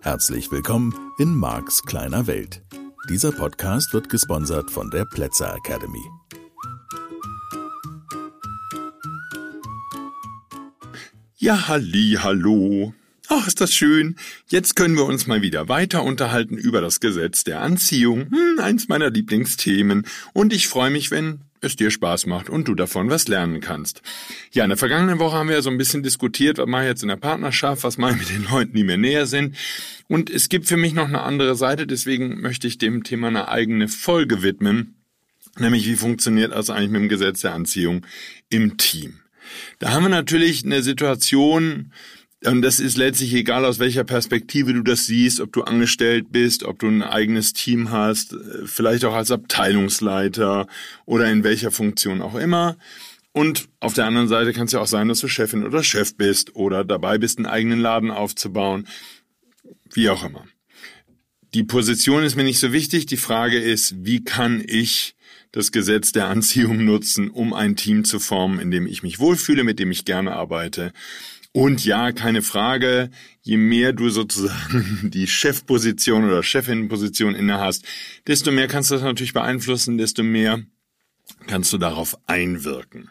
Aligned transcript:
Herzlich 0.00 0.50
willkommen 0.50 0.94
in 1.18 1.34
Marks 1.34 1.82
kleiner 1.82 2.26
Welt. 2.26 2.62
Dieser 3.10 3.32
Podcast 3.32 3.92
wird 3.92 4.08
gesponsert 4.08 4.70
von 4.70 4.90
der 4.90 5.04
Plätzer 5.04 5.54
Academy. 5.54 6.02
Ja, 11.36 11.68
halli, 11.68 12.18
hallo. 12.22 12.94
Ach, 13.28 13.46
ist 13.46 13.60
das 13.60 13.72
schön. 13.72 14.16
Jetzt 14.48 14.76
können 14.76 14.96
wir 14.96 15.04
uns 15.04 15.26
mal 15.26 15.42
wieder 15.42 15.68
weiter 15.68 16.02
unterhalten 16.02 16.56
über 16.56 16.80
das 16.80 17.00
Gesetz 17.00 17.44
der 17.44 17.60
Anziehung. 17.60 18.30
Hm, 18.30 18.60
eins 18.60 18.88
meiner 18.88 19.10
Lieblingsthemen. 19.10 20.06
Und 20.32 20.52
ich 20.52 20.68
freue 20.68 20.90
mich, 20.90 21.10
wenn 21.10 21.40
es 21.64 21.76
dir 21.76 21.90
Spaß 21.90 22.26
macht 22.26 22.48
und 22.48 22.68
du 22.68 22.74
davon 22.74 23.10
was 23.10 23.28
lernen 23.28 23.60
kannst. 23.60 24.02
Ja, 24.52 24.64
in 24.64 24.70
der 24.70 24.76
vergangenen 24.76 25.18
Woche 25.18 25.36
haben 25.36 25.48
wir 25.48 25.56
ja 25.56 25.62
so 25.62 25.70
ein 25.70 25.78
bisschen 25.78 26.02
diskutiert, 26.02 26.58
was 26.58 26.66
mache 26.66 26.82
ich 26.82 26.88
jetzt 26.88 27.02
in 27.02 27.08
der 27.08 27.16
Partnerschaft, 27.16 27.84
was 27.84 27.98
mache 27.98 28.12
ich 28.12 28.18
mit 28.18 28.30
den 28.30 28.44
Leuten, 28.50 28.74
die 28.74 28.84
mir 28.84 28.96
näher 28.96 29.26
sind. 29.26 29.56
Und 30.08 30.30
es 30.30 30.48
gibt 30.48 30.66
für 30.66 30.76
mich 30.76 30.94
noch 30.94 31.08
eine 31.08 31.22
andere 31.22 31.56
Seite, 31.56 31.86
deswegen 31.86 32.40
möchte 32.40 32.66
ich 32.66 32.78
dem 32.78 33.02
Thema 33.04 33.28
eine 33.28 33.48
eigene 33.48 33.88
Folge 33.88 34.42
widmen. 34.42 34.94
Nämlich, 35.58 35.86
wie 35.86 35.96
funktioniert 35.96 36.52
das 36.52 36.70
eigentlich 36.70 36.90
mit 36.90 37.02
dem 37.02 37.08
Gesetz 37.08 37.40
der 37.40 37.54
Anziehung 37.54 38.06
im 38.50 38.76
Team? 38.76 39.20
Da 39.78 39.92
haben 39.92 40.04
wir 40.04 40.08
natürlich 40.08 40.64
eine 40.64 40.82
Situation, 40.82 41.92
und 42.46 42.62
das 42.62 42.80
ist 42.80 42.96
letztlich 42.96 43.34
egal, 43.34 43.64
aus 43.64 43.78
welcher 43.78 44.04
Perspektive 44.04 44.72
du 44.72 44.82
das 44.82 45.06
siehst, 45.06 45.40
ob 45.40 45.52
du 45.52 45.62
angestellt 45.62 46.26
bist, 46.30 46.64
ob 46.64 46.78
du 46.78 46.88
ein 46.88 47.02
eigenes 47.02 47.52
Team 47.52 47.90
hast, 47.90 48.34
vielleicht 48.64 49.04
auch 49.04 49.14
als 49.14 49.30
Abteilungsleiter 49.30 50.66
oder 51.06 51.30
in 51.30 51.44
welcher 51.44 51.70
Funktion 51.70 52.22
auch 52.22 52.34
immer. 52.34 52.76
Und 53.32 53.68
auf 53.80 53.94
der 53.94 54.06
anderen 54.06 54.28
Seite 54.28 54.52
kann 54.52 54.66
es 54.66 54.72
ja 54.72 54.80
auch 54.80 54.86
sein, 54.86 55.08
dass 55.08 55.20
du 55.20 55.28
Chefin 55.28 55.64
oder 55.64 55.82
Chef 55.82 56.16
bist 56.16 56.54
oder 56.54 56.84
dabei 56.84 57.18
bist, 57.18 57.38
einen 57.38 57.46
eigenen 57.46 57.80
Laden 57.80 58.10
aufzubauen. 58.10 58.86
Wie 59.92 60.08
auch 60.08 60.24
immer. 60.24 60.44
Die 61.52 61.64
Position 61.64 62.24
ist 62.24 62.36
mir 62.36 62.44
nicht 62.44 62.60
so 62.60 62.72
wichtig. 62.72 63.06
Die 63.06 63.16
Frage 63.16 63.58
ist, 63.58 64.04
wie 64.04 64.22
kann 64.22 64.62
ich 64.66 65.14
das 65.54 65.70
Gesetz 65.70 66.10
der 66.10 66.28
Anziehung 66.28 66.84
nutzen, 66.84 67.30
um 67.30 67.52
ein 67.52 67.76
Team 67.76 68.04
zu 68.04 68.18
formen, 68.18 68.58
in 68.58 68.72
dem 68.72 68.88
ich 68.88 69.04
mich 69.04 69.20
wohlfühle, 69.20 69.62
mit 69.62 69.78
dem 69.78 69.92
ich 69.92 70.04
gerne 70.04 70.32
arbeite. 70.32 70.92
Und 71.56 71.84
ja, 71.84 72.10
keine 72.10 72.42
Frage, 72.42 73.10
je 73.42 73.56
mehr 73.56 73.92
du 73.92 74.10
sozusagen 74.10 74.98
die 75.14 75.28
Chefposition 75.28 76.24
oder 76.24 76.42
Chefinnenposition 76.42 77.36
inne 77.36 77.60
hast, 77.60 77.84
desto 78.26 78.50
mehr 78.50 78.66
kannst 78.66 78.90
du 78.90 78.94
das 78.94 79.04
natürlich 79.04 79.34
beeinflussen, 79.34 79.96
desto 79.96 80.24
mehr 80.24 80.64
kannst 81.46 81.72
du 81.72 81.78
darauf 81.78 82.18
einwirken. 82.26 83.08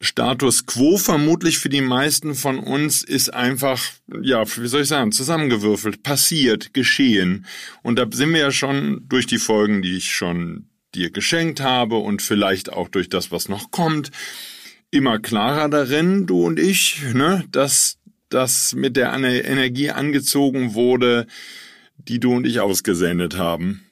Status 0.00 0.66
quo 0.66 0.98
vermutlich 0.98 1.58
für 1.58 1.68
die 1.68 1.80
meisten 1.80 2.36
von 2.36 2.60
uns 2.60 3.02
ist 3.02 3.34
einfach, 3.34 3.82
ja, 4.22 4.44
wie 4.56 4.68
soll 4.68 4.82
ich 4.82 4.88
sagen, 4.88 5.10
zusammengewürfelt, 5.10 6.04
passiert, 6.04 6.72
geschehen. 6.74 7.46
Und 7.82 7.98
da 7.98 8.06
sind 8.12 8.32
wir 8.32 8.40
ja 8.40 8.52
schon 8.52 9.02
durch 9.08 9.26
die 9.26 9.38
Folgen, 9.38 9.82
die 9.82 9.96
ich 9.96 10.12
schon 10.12 10.68
dir 10.94 11.10
geschenkt 11.10 11.60
habe 11.60 11.96
und 11.96 12.22
vielleicht 12.22 12.72
auch 12.72 12.88
durch 12.88 13.08
das, 13.08 13.32
was 13.32 13.48
noch 13.48 13.72
kommt, 13.72 14.12
immer 14.92 15.18
klarer 15.18 15.68
darin, 15.68 16.26
du 16.26 16.46
und 16.46 16.60
ich, 16.60 17.02
ne, 17.14 17.44
dass 17.50 17.98
das 18.28 18.74
mit 18.74 18.96
der 18.96 19.12
Energie 19.12 19.90
angezogen 19.90 20.74
wurde, 20.74 21.26
die 21.96 22.20
du 22.20 22.34
und 22.34 22.46
ich 22.46 22.60
ausgesendet 22.60 23.36
haben. 23.36 23.84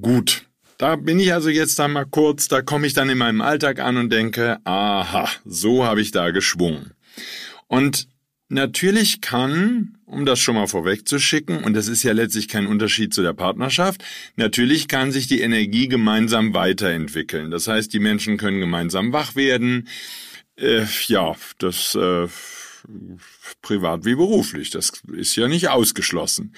Gut, 0.00 0.44
da 0.78 0.96
bin 0.96 1.18
ich 1.18 1.32
also 1.32 1.48
jetzt 1.48 1.80
einmal 1.80 2.06
kurz, 2.06 2.48
da 2.48 2.60
komme 2.60 2.86
ich 2.86 2.92
dann 2.92 3.08
in 3.08 3.18
meinem 3.18 3.40
Alltag 3.40 3.80
an 3.80 3.96
und 3.96 4.12
denke, 4.12 4.58
aha, 4.64 5.28
so 5.44 5.84
habe 5.84 6.02
ich 6.02 6.10
da 6.10 6.30
geschwungen. 6.30 6.92
Und 7.68 8.08
natürlich 8.48 9.20
kann, 9.20 9.98
um 10.06 10.24
das 10.24 10.38
schon 10.38 10.54
mal 10.54 10.66
vorwegzuschicken, 10.66 11.64
und 11.64 11.74
das 11.74 11.88
ist 11.88 12.02
ja 12.02 12.12
letztlich 12.12 12.48
kein 12.48 12.66
Unterschied 12.66 13.12
zu 13.12 13.22
der 13.22 13.32
Partnerschaft, 13.32 14.04
natürlich 14.36 14.88
kann 14.88 15.12
sich 15.12 15.26
die 15.26 15.40
Energie 15.40 15.88
gemeinsam 15.88 16.54
weiterentwickeln. 16.54 17.50
Das 17.50 17.68
heißt, 17.68 17.92
die 17.92 17.98
Menschen 17.98 18.36
können 18.36 18.60
gemeinsam 18.60 19.12
wach 19.12 19.34
werden. 19.34 19.88
Äh, 20.56 20.84
ja, 21.08 21.34
das 21.58 21.94
äh, 21.94 22.28
privat 23.62 24.04
wie 24.04 24.14
beruflich. 24.14 24.70
Das 24.70 24.92
ist 25.12 25.36
ja 25.36 25.48
nicht 25.48 25.68
ausgeschlossen. 25.68 26.54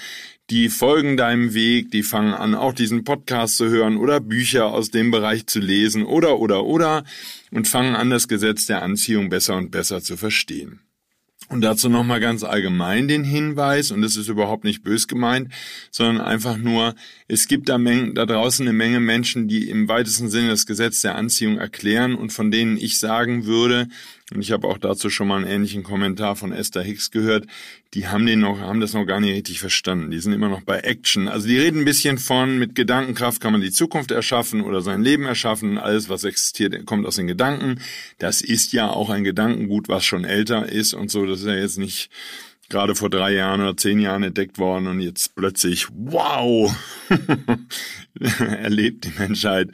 Die 0.51 0.69
folgen 0.69 1.17
deinem 1.17 1.55
Weg, 1.55 1.91
die 1.91 2.03
fangen 2.03 2.35
an, 2.35 2.55
auch 2.55 2.73
diesen 2.73 3.05
Podcast 3.05 3.57
zu 3.57 3.69
hören 3.69 3.97
oder 3.97 4.21
Bücher 4.21 4.67
aus 4.67 4.91
dem 4.91 5.11
Bereich 5.11 5.47
zu 5.47 5.59
lesen 5.59 6.05
oder, 6.05 6.39
oder, 6.39 6.65
oder 6.65 7.05
und 7.51 7.69
fangen 7.69 7.95
an, 7.97 8.11
das 8.11 8.29
Gesetz 8.29 8.67
der 8.67 8.83
Anziehung 8.83 9.29
besser 9.29 9.57
und 9.57 9.71
besser 9.71 10.03
zu 10.03 10.17
verstehen. 10.17 10.81
Und 11.49 11.63
dazu 11.63 11.89
nochmal 11.89 12.21
ganz 12.21 12.45
allgemein 12.45 13.09
den 13.09 13.25
Hinweis, 13.25 13.91
und 13.91 14.03
das 14.03 14.17
ist 14.17 14.29
überhaupt 14.29 14.65
nicht 14.65 14.83
bös 14.83 15.09
gemeint, 15.09 15.51
sondern 15.91 16.21
einfach 16.21 16.59
nur, 16.59 16.95
es 17.27 17.49
gibt 17.49 17.71
da, 17.71 17.79
Mengen, 17.79 18.15
da 18.15 18.27
draußen 18.27 18.67
eine 18.67 18.77
Menge 18.77 19.01
Menschen, 19.01 19.49
die 19.49 19.71
im 19.71 19.89
weitesten 19.89 20.29
Sinne 20.29 20.49
das 20.49 20.67
Gesetz 20.67 21.01
der 21.01 21.15
Anziehung 21.15 21.57
erklären 21.57 22.17
und 22.17 22.33
von 22.35 22.51
denen 22.51 22.77
ich 22.77 22.99
sagen 22.99 23.47
würde, 23.47 23.89
und 24.35 24.43
ich 24.43 24.53
habe 24.53 24.69
auch 24.69 24.77
dazu 24.77 25.09
schon 25.09 25.29
mal 25.29 25.37
einen 25.37 25.47
ähnlichen 25.47 25.83
Kommentar 25.83 26.37
von 26.37 26.53
Esther 26.53 26.83
Hicks 26.83 27.11
gehört, 27.11 27.47
die 27.95 28.09
haben 28.09 28.27
den 28.27 28.41
noch, 28.41 28.61
haben 28.61 28.81
das 28.81 28.93
noch 28.93 29.07
gar 29.07 29.21
nicht 29.21 29.33
richtig 29.33 29.59
verstanden. 29.59 30.11
Die 30.11 30.21
sind 30.21 30.35
immer 30.35 30.51
noch 30.51 30.63
bei 30.63 30.81
Action. 30.81 31.29
Also 31.29 31.49
die 31.49 31.59
reden 31.59 31.81
ein 31.81 31.85
bisschen 31.87 32.19
von, 32.19 32.59
mit 32.59 32.75
Gedankenkraft 32.75 33.41
kann 33.41 33.53
man 33.53 33.63
die 33.63 33.71
Zukunft 33.71 34.11
erschaffen 34.11 34.61
oder 34.61 34.83
sein 34.83 35.03
Leben 35.03 35.25
erschaffen. 35.25 35.79
Alles, 35.79 36.11
was 36.11 36.25
existiert, 36.25 36.85
kommt 36.85 37.07
aus 37.07 37.17
den 37.17 37.27
Gedanken. 37.27 37.81
Das 38.19 38.43
ist 38.43 38.75
ja 38.75 38.91
auch 38.91 39.09
ein 39.09 39.25
Gedankengut, 39.25 39.89
was 39.89 40.05
schon 40.05 40.25
älter 40.25 40.69
ist 40.69 40.93
und 40.93 41.11
so. 41.11 41.25
Das 41.25 41.41
ist 41.41 41.47
ja 41.47 41.55
jetzt 41.55 41.79
nicht 41.79 42.11
gerade 42.69 42.95
vor 42.95 43.09
drei 43.09 43.33
Jahren 43.33 43.63
oder 43.63 43.79
zehn 43.79 43.99
Jahren 43.99 44.25
entdeckt 44.25 44.59
worden 44.59 44.89
und 44.89 45.01
jetzt 45.01 45.35
plötzlich, 45.35 45.87
wow, 45.91 46.71
erlebt 48.39 49.07
die 49.07 49.19
Menschheit 49.19 49.71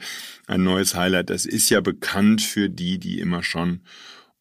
ein 0.47 0.63
neues 0.63 0.95
Highlight. 0.95 1.29
Das 1.29 1.45
ist 1.45 1.69
ja 1.69 1.81
bekannt 1.81 2.41
für 2.41 2.69
die, 2.69 2.97
die 2.97 3.19
immer 3.19 3.43
schon 3.43 3.81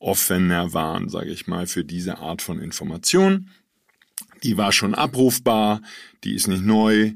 offener 0.05 0.73
waren, 0.75 1.09
sage 1.09 1.31
ich 1.31 1.47
mal, 1.47 1.67
für 1.67 1.85
diese 1.85 2.19
Art 2.19 2.43
von 2.43 2.61
Information. 2.61 3.49
Die 4.43 4.57
war 4.57 4.73
schon 4.73 4.95
abrufbar, 4.95 5.81
die 6.23 6.35
ist 6.35 6.47
nicht 6.47 6.65
neu. 6.65 7.13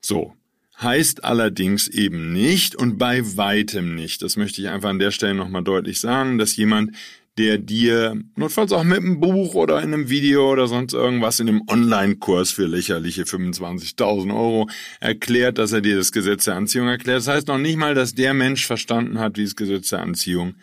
So. 0.00 0.34
Heißt 0.80 1.24
allerdings 1.24 1.88
eben 1.88 2.32
nicht 2.32 2.74
und 2.74 2.96
bei 2.96 3.36
weitem 3.36 3.94
nicht, 3.94 4.22
das 4.22 4.36
möchte 4.36 4.62
ich 4.62 4.68
einfach 4.68 4.88
an 4.88 4.98
der 4.98 5.10
Stelle 5.10 5.34
nochmal 5.34 5.62
deutlich 5.62 6.00
sagen, 6.00 6.38
dass 6.38 6.56
jemand, 6.56 6.96
der 7.36 7.58
dir 7.58 8.18
notfalls 8.34 8.72
auch 8.72 8.82
mit 8.82 8.96
einem 8.96 9.20
Buch 9.20 9.54
oder 9.54 9.82
in 9.82 9.92
einem 9.92 10.08
Video 10.08 10.50
oder 10.50 10.68
sonst 10.68 10.94
irgendwas 10.94 11.38
in 11.38 11.48
einem 11.48 11.62
Online-Kurs 11.68 12.50
für 12.52 12.66
lächerliche 12.66 13.24
25.000 13.24 14.34
Euro 14.34 14.70
erklärt, 15.00 15.58
dass 15.58 15.72
er 15.72 15.82
dir 15.82 15.96
das 15.96 16.12
Gesetz 16.12 16.44
der 16.44 16.56
Anziehung 16.56 16.88
erklärt. 16.88 17.18
Das 17.18 17.28
heißt 17.28 17.48
noch 17.48 17.58
nicht 17.58 17.76
mal, 17.76 17.94
dass 17.94 18.14
der 18.14 18.32
Mensch 18.32 18.66
verstanden 18.66 19.18
hat, 19.18 19.36
wie 19.36 19.44
das 19.44 19.56
Gesetz 19.56 19.90
der 19.90 20.00
Anziehung 20.00 20.54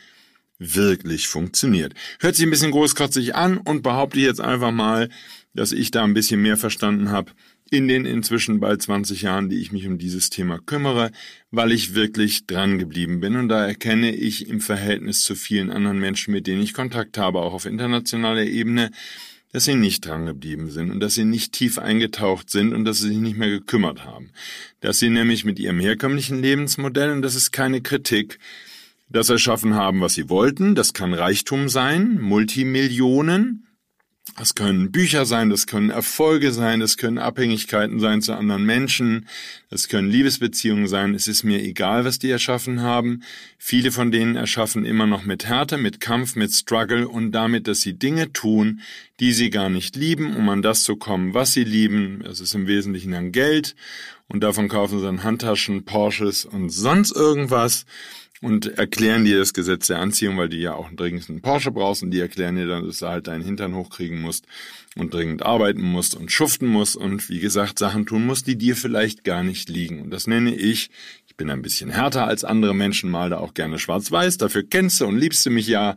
wirklich 0.60 1.28
funktioniert. 1.28 1.94
Hört 2.20 2.36
sich 2.36 2.46
ein 2.46 2.52
bisschen 2.52 2.72
großkotzig 2.72 3.36
an 3.36 3.58
und 3.58 3.84
behaupte 3.84 4.20
jetzt 4.20 4.42
einfach 4.42 4.72
mal, 4.72 5.10
dass 5.54 5.72
ich 5.72 5.92
da 5.92 6.04
ein 6.04 6.14
bisschen 6.14 6.42
mehr 6.42 6.58
verstanden 6.58 7.12
habe 7.12 7.32
in 7.70 7.88
den 7.88 8.06
inzwischen 8.06 8.60
bald 8.60 8.82
20 8.82 9.24
Jahren, 9.24 9.50
die 9.50 9.58
ich 9.58 9.72
mich 9.72 9.88
um 9.88 9.98
dieses 9.98 10.30
Thema 10.30 10.60
kümmere, 10.60 11.12
weil 11.52 11.72
ich 11.72 11.96
wirklich 11.96 12.48
dran 12.48 12.80
geblieben 12.80 13.20
bin 13.20 13.36
und 13.36 13.50
da 13.50 13.66
erkenne 13.66 14.16
ich 14.16 14.48
im 14.48 14.62
Verhältnis 14.62 15.24
zu 15.24 15.36
vielen 15.36 15.70
anderen 15.70 16.00
Menschen, 16.00 16.34
mit 16.34 16.48
denen 16.48 16.62
ich 16.62 16.74
Kontakt 16.74 17.18
habe, 17.18 17.40
auch 17.40 17.54
auf 17.54 17.66
internationaler 17.66 18.46
Ebene, 18.46 18.92
dass 19.52 19.66
sie 19.66 19.76
nicht 19.76 20.06
dran 20.06 20.26
geblieben 20.26 20.70
sind 20.70 20.92
und 20.92 21.00
dass 21.00 21.16
sie 21.16 21.26
nicht 21.26 21.54
tief 21.54 21.78
eingetaucht 21.78 22.50
sind 22.50 22.74
und 22.74 22.86
dass 22.86 23.00
sie 23.00 23.10
sich 23.10 23.18
nicht 23.18 23.38
mehr 23.38 23.50
gekümmert 23.50 24.06
haben. 24.06 24.32
Dass 24.82 25.00
sie 25.00 25.10
nämlich 25.10 25.46
mit 25.46 25.58
ihrem 25.60 25.80
herkömmlichen 25.80 26.42
Lebensmodell, 26.42 27.12
und 27.12 27.22
das 27.22 27.36
ist 27.36 27.52
keine 27.52 27.82
Kritik, 27.82 28.40
das 29.10 29.30
erschaffen 29.30 29.76
haben, 29.76 30.02
was 30.02 30.14
sie 30.14 30.30
wollten. 30.30 30.76
Das 30.76 30.94
kann 30.94 31.14
Reichtum 31.14 31.70
sein, 31.70 32.20
Multimillionen. 32.20 33.64
Das 34.36 34.56
können 34.56 34.92
Bücher 34.92 35.26
sein, 35.26 35.50
das 35.50 35.68
können 35.68 35.90
Erfolge 35.90 36.52
sein, 36.52 36.80
das 36.82 36.98
können 36.98 37.18
Abhängigkeiten 37.18 38.00
sein 38.00 38.22
zu 38.22 38.34
anderen 38.36 38.66
Menschen, 38.66 39.28
das 39.70 39.88
können 39.88 40.12
Liebesbeziehungen 40.12 40.88
sein. 40.88 41.16
Es 41.16 41.28
ist 41.28 41.44
mir 41.44 41.64
egal, 41.64 42.04
was 42.04 42.20
die 42.20 42.30
erschaffen 42.30 42.82
haben. 42.82 43.24
Viele 43.58 43.92
von 43.92 44.12
denen 44.12 44.36
erschaffen 44.36 44.86
immer 44.86 45.08
noch 45.08 45.24
mit 45.24 45.46
Härte, 45.46 45.78
mit 45.78 46.02
Kampf, 46.02 46.36
mit 46.36 46.52
Struggle 46.52 47.08
und 47.08 47.32
damit, 47.32 47.68
dass 47.68 47.82
sie 47.82 47.98
Dinge 47.98 48.34
tun, 48.34 48.82
die 49.20 49.32
sie 49.32 49.50
gar 49.50 49.70
nicht 49.70 49.96
lieben, 49.96 50.36
um 50.36 50.50
an 50.50 50.62
das 50.62 50.84
zu 50.84 50.98
kommen, 50.98 51.34
was 51.34 51.54
sie 51.54 51.64
lieben. 51.64 52.22
Es 52.22 52.40
ist 52.40 52.54
im 52.54 52.68
Wesentlichen 52.68 53.14
dann 53.14 53.32
Geld 53.32 53.76
und 54.28 54.44
davon 54.44 54.68
kaufen 54.68 55.00
sie 55.00 55.06
dann 55.06 55.24
Handtaschen, 55.24 55.86
Porsches 55.86 56.46
und 56.46 56.70
sonst 56.70 57.16
irgendwas 57.16 57.86
und 58.42 58.78
erklären 58.78 59.26
dir 59.26 59.40
das 59.40 59.54
Gesetz 59.54 59.88
der 59.88 60.00
Anziehung, 60.00 60.38
weil 60.38 60.50
die 60.50 60.60
ja 60.60 60.74
auch 60.74 60.90
dringend 60.92 61.30
einen 61.30 61.42
Porsche 61.42 61.72
brauchst 61.72 62.04
und 62.04 62.12
die 62.12 62.20
erklären 62.20 62.56
dir 62.56 62.68
dann, 62.68 62.86
dass 62.86 63.00
du 63.00 63.08
halt 63.08 63.28
deinen 63.28 63.44
Hintern 63.44 63.76
hochkriegen 63.76 64.22
musst 64.22 64.46
und 64.96 65.14
dringend 65.14 65.44
arbeiten 65.44 65.82
musst 65.82 66.16
und 66.16 66.32
schuften 66.32 66.68
musst 66.68 66.96
und 66.96 67.30
wie 67.30 67.40
gesagt 67.40 67.80
Sachen 67.80 68.06
tun 68.06 68.26
musst, 68.26 68.48
die 68.48 68.58
dir 68.58 68.76
vielleicht 68.76 69.24
gar 69.24 69.44
nicht 69.44 69.70
liegen. 69.70 70.02
Und 70.02 70.12
das 70.12 70.28
nenne 70.28 70.56
ich, 70.56 70.90
ich 71.28 71.36
bin 71.36 71.50
ein 71.50 71.62
bisschen 71.62 71.90
härter 71.90 72.28
als 72.28 72.44
andere 72.44 72.76
Menschen, 72.76 73.10
mal 73.10 73.30
da 73.30 73.38
auch 73.38 73.54
gerne 73.54 73.80
schwarz-weiß. 73.80 74.38
Dafür 74.38 74.64
kennst 74.64 75.02
du 75.02 75.06
und 75.06 75.18
liebst 75.18 75.46
du 75.46 75.50
mich 75.50 75.68
ja. 75.68 75.96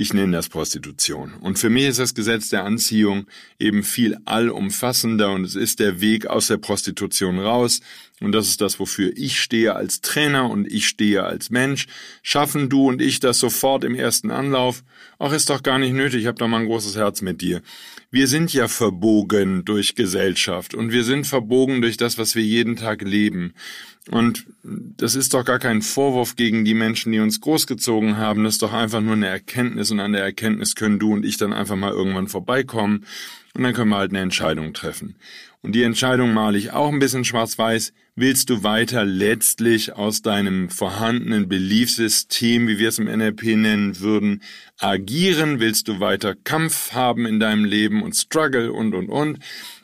Ich 0.00 0.14
nenne 0.14 0.36
das 0.36 0.48
Prostitution. 0.48 1.34
Und 1.40 1.58
für 1.58 1.70
mich 1.70 1.86
ist 1.86 1.98
das 1.98 2.14
Gesetz 2.14 2.50
der 2.50 2.62
Anziehung 2.62 3.26
eben 3.58 3.82
viel 3.82 4.16
allumfassender 4.26 5.32
und 5.32 5.42
es 5.42 5.56
ist 5.56 5.80
der 5.80 6.00
Weg 6.00 6.28
aus 6.28 6.46
der 6.46 6.58
Prostitution 6.58 7.40
raus. 7.40 7.80
Und 8.20 8.30
das 8.30 8.46
ist 8.46 8.60
das, 8.60 8.78
wofür 8.78 9.10
ich 9.16 9.40
stehe 9.40 9.74
als 9.74 10.00
Trainer 10.00 10.48
und 10.50 10.70
ich 10.70 10.86
stehe 10.86 11.24
als 11.24 11.50
Mensch. 11.50 11.88
Schaffen 12.22 12.68
du 12.68 12.88
und 12.88 13.02
ich 13.02 13.18
das 13.18 13.40
sofort 13.40 13.82
im 13.82 13.96
ersten 13.96 14.30
Anlauf? 14.30 14.84
Ach, 15.18 15.32
ist 15.32 15.50
doch 15.50 15.64
gar 15.64 15.80
nicht 15.80 15.94
nötig, 15.94 16.20
ich 16.20 16.26
habe 16.28 16.38
doch 16.38 16.46
mal 16.46 16.60
ein 16.60 16.66
großes 16.66 16.94
Herz 16.94 17.20
mit 17.20 17.40
dir. 17.40 17.60
Wir 18.10 18.26
sind 18.26 18.54
ja 18.54 18.68
verbogen 18.68 19.66
durch 19.66 19.94
Gesellschaft 19.94 20.74
und 20.74 20.92
wir 20.92 21.04
sind 21.04 21.26
verbogen 21.26 21.82
durch 21.82 21.98
das, 21.98 22.16
was 22.16 22.34
wir 22.34 22.42
jeden 22.42 22.76
Tag 22.76 23.02
leben. 23.02 23.52
Und 24.10 24.46
das 24.62 25.14
ist 25.14 25.34
doch 25.34 25.44
gar 25.44 25.58
kein 25.58 25.82
Vorwurf 25.82 26.34
gegen 26.34 26.64
die 26.64 26.72
Menschen, 26.72 27.12
die 27.12 27.20
uns 27.20 27.42
großgezogen 27.42 28.16
haben. 28.16 28.44
Das 28.44 28.54
ist 28.54 28.62
doch 28.62 28.72
einfach 28.72 29.02
nur 29.02 29.12
eine 29.12 29.26
Erkenntnis 29.26 29.90
und 29.90 30.00
an 30.00 30.12
der 30.12 30.22
Erkenntnis 30.22 30.74
können 30.74 30.98
du 30.98 31.12
und 31.12 31.26
ich 31.26 31.36
dann 31.36 31.52
einfach 31.52 31.76
mal 31.76 31.92
irgendwann 31.92 32.28
vorbeikommen 32.28 33.04
und 33.54 33.62
dann 33.62 33.74
können 33.74 33.90
wir 33.90 33.98
halt 33.98 34.12
eine 34.12 34.20
Entscheidung 34.20 34.72
treffen. 34.72 35.16
Und 35.62 35.74
die 35.74 35.82
Entscheidung 35.82 36.32
male 36.32 36.56
ich 36.56 36.70
auch 36.70 36.92
ein 36.92 37.00
bisschen 37.00 37.24
schwarz-weiß. 37.24 37.92
Willst 38.14 38.48
du 38.48 38.62
weiter 38.62 39.04
letztlich 39.04 39.92
aus 39.92 40.22
deinem 40.22 40.70
vorhandenen 40.70 41.48
Beliefsystem, 41.48 42.68
wie 42.68 42.78
wir 42.78 42.88
es 42.88 42.98
im 42.98 43.06
NLP 43.06 43.56
nennen 43.56 43.98
würden, 43.98 44.42
agieren? 44.78 45.58
Willst 45.58 45.88
du 45.88 45.98
weiter 45.98 46.34
Kampf 46.34 46.92
haben 46.92 47.26
in 47.26 47.40
deinem 47.40 47.64
Leben 47.64 48.02
und 48.02 48.14
Struggle 48.14 48.72
und, 48.72 48.94
und, 48.94 49.08
und? 49.08 49.38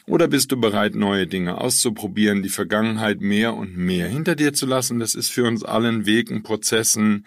Oder 0.07 0.29
bist 0.29 0.53
du 0.53 0.61
bereit, 0.61 0.95
neue 0.95 1.27
Dinge 1.27 1.61
auszuprobieren, 1.61 2.43
die 2.43 2.51
Vergangenheit 2.51 3.21
mehr 3.21 3.55
und 3.55 3.77
mehr 3.77 4.07
hinter 4.07 4.37
dir 4.37 4.53
zu 4.53 4.67
lassen? 4.67 5.01
Das 5.01 5.15
ist 5.15 5.31
für 5.31 5.45
uns 5.45 5.65
allen 5.65 6.07
Wegen, 6.07 6.43
Prozessen, 6.43 7.27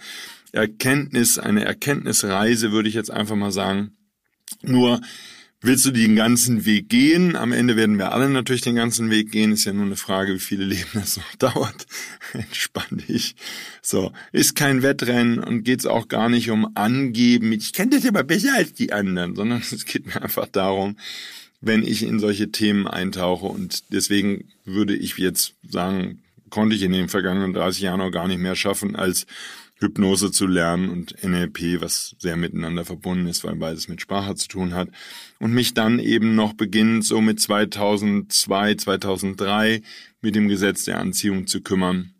Erkenntnis, 0.53 1.37
eine 1.37 1.65
Erkenntnisreise, 1.65 2.71
würde 2.71 2.87
ich 2.87 2.95
jetzt 2.95 3.11
einfach 3.11 3.35
mal 3.35 3.51
sagen. 3.51 3.97
Nur 4.61 5.01
willst 5.61 5.85
du 5.85 5.91
den 5.91 6.15
ganzen 6.15 6.65
Weg 6.65 6.89
gehen? 6.89 7.35
Am 7.35 7.51
Ende 7.51 7.75
werden 7.75 7.97
wir 7.97 8.11
alle 8.11 8.29
natürlich 8.29 8.61
den 8.61 8.75
ganzen 8.75 9.09
Weg 9.09 9.31
gehen. 9.31 9.51
Ist 9.51 9.65
ja 9.65 9.73
nur 9.73 9.85
eine 9.85 9.95
Frage, 9.95 10.35
wie 10.35 10.39
viele 10.39 10.65
Leben 10.65 10.89
das 10.93 11.17
noch 11.17 11.35
dauert. 11.39 11.85
Entspann 12.33 13.03
dich. 13.07 13.35
So, 13.81 14.11
ist 14.31 14.55
kein 14.55 14.83
Wettrennen 14.83 15.39
und 15.39 15.63
geht's 15.63 15.85
auch 15.85 16.07
gar 16.07 16.29
nicht 16.29 16.49
um 16.51 16.75
Angeben. 16.75 17.51
Ich 17.51 17.73
kenne 17.73 17.95
das 17.95 18.05
aber 18.05 18.23
besser 18.23 18.53
als 18.55 18.73
die 18.73 18.93
anderen, 18.93 19.35
sondern 19.35 19.61
es 19.71 19.85
geht 19.85 20.05
mir 20.05 20.21
einfach 20.21 20.47
darum, 20.47 20.97
wenn 21.59 21.83
ich 21.83 22.03
in 22.03 22.19
solche 22.19 22.51
Themen 22.51 22.87
eintauche. 22.87 23.47
Und 23.47 23.91
deswegen 23.91 24.45
würde 24.65 24.95
ich 24.95 25.17
jetzt 25.17 25.55
sagen, 25.67 26.21
konnte 26.49 26.75
ich 26.75 26.83
in 26.83 26.91
den 26.91 27.09
vergangenen 27.09 27.53
30 27.53 27.81
Jahren 27.81 28.01
auch 28.01 28.11
gar 28.11 28.27
nicht 28.27 28.39
mehr 28.39 28.55
schaffen, 28.55 28.95
als 28.95 29.25
Hypnose 29.79 30.31
zu 30.31 30.47
lernen 30.47 30.89
und 30.89 31.23
NLP, 31.23 31.81
was 31.81 32.15
sehr 32.19 32.35
miteinander 32.35 32.83
verbunden 32.83 33.27
ist, 33.27 33.43
weil 33.43 33.55
beides 33.55 33.87
mit 33.87 34.01
Sprache 34.01 34.35
zu 34.35 34.47
tun 34.47 34.73
hat. 34.73 34.89
Und 35.39 35.53
mich 35.53 35.73
dann 35.73 35.99
eben 35.99 36.35
noch 36.35 36.53
beginnend 36.53 37.05
so 37.05 37.21
mit 37.21 37.39
2002, 37.39 38.75
2003 38.75 39.81
mit 40.21 40.35
dem 40.35 40.47
Gesetz 40.47 40.85
der 40.85 40.99
Anziehung 40.99 41.47
zu 41.47 41.61
kümmern 41.61 42.13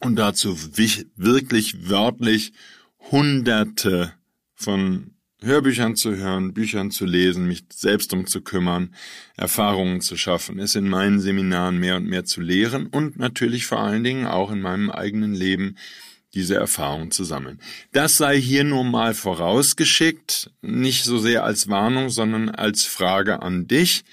und 0.00 0.16
dazu 0.16 0.56
wirklich 1.16 1.76
wörtlich 1.88 2.52
hunderte 3.10 4.14
von 4.54 5.10
Hörbüchern 5.42 5.94
zu 5.94 6.16
hören, 6.16 6.54
Büchern 6.54 6.90
zu 6.90 7.04
lesen, 7.04 7.46
mich 7.46 7.64
selbst 7.70 8.12
um 8.14 8.26
zu 8.26 8.40
kümmern, 8.40 8.94
Erfahrungen 9.36 10.00
zu 10.00 10.16
schaffen, 10.16 10.58
es 10.58 10.74
in 10.74 10.88
meinen 10.88 11.20
Seminaren 11.20 11.78
mehr 11.78 11.96
und 11.96 12.06
mehr 12.06 12.24
zu 12.24 12.40
lehren 12.40 12.86
und 12.86 13.18
natürlich 13.18 13.66
vor 13.66 13.80
allen 13.80 14.04
Dingen 14.04 14.26
auch 14.26 14.50
in 14.50 14.62
meinem 14.62 14.90
eigenen 14.90 15.34
Leben 15.34 15.76
diese 16.34 16.56
Erfahrung 16.56 17.10
zu 17.10 17.24
sammeln. 17.24 17.60
Das 17.92 18.16
sei 18.16 18.40
hier 18.40 18.64
nur 18.64 18.84
mal 18.84 19.14
vorausgeschickt, 19.14 20.50
nicht 20.62 21.04
so 21.04 21.18
sehr 21.18 21.44
als 21.44 21.68
Warnung, 21.68 22.10
sondern 22.10 22.48
als 22.48 22.84
Frage 22.84 23.42
an 23.42 23.66
dich. 23.66 24.04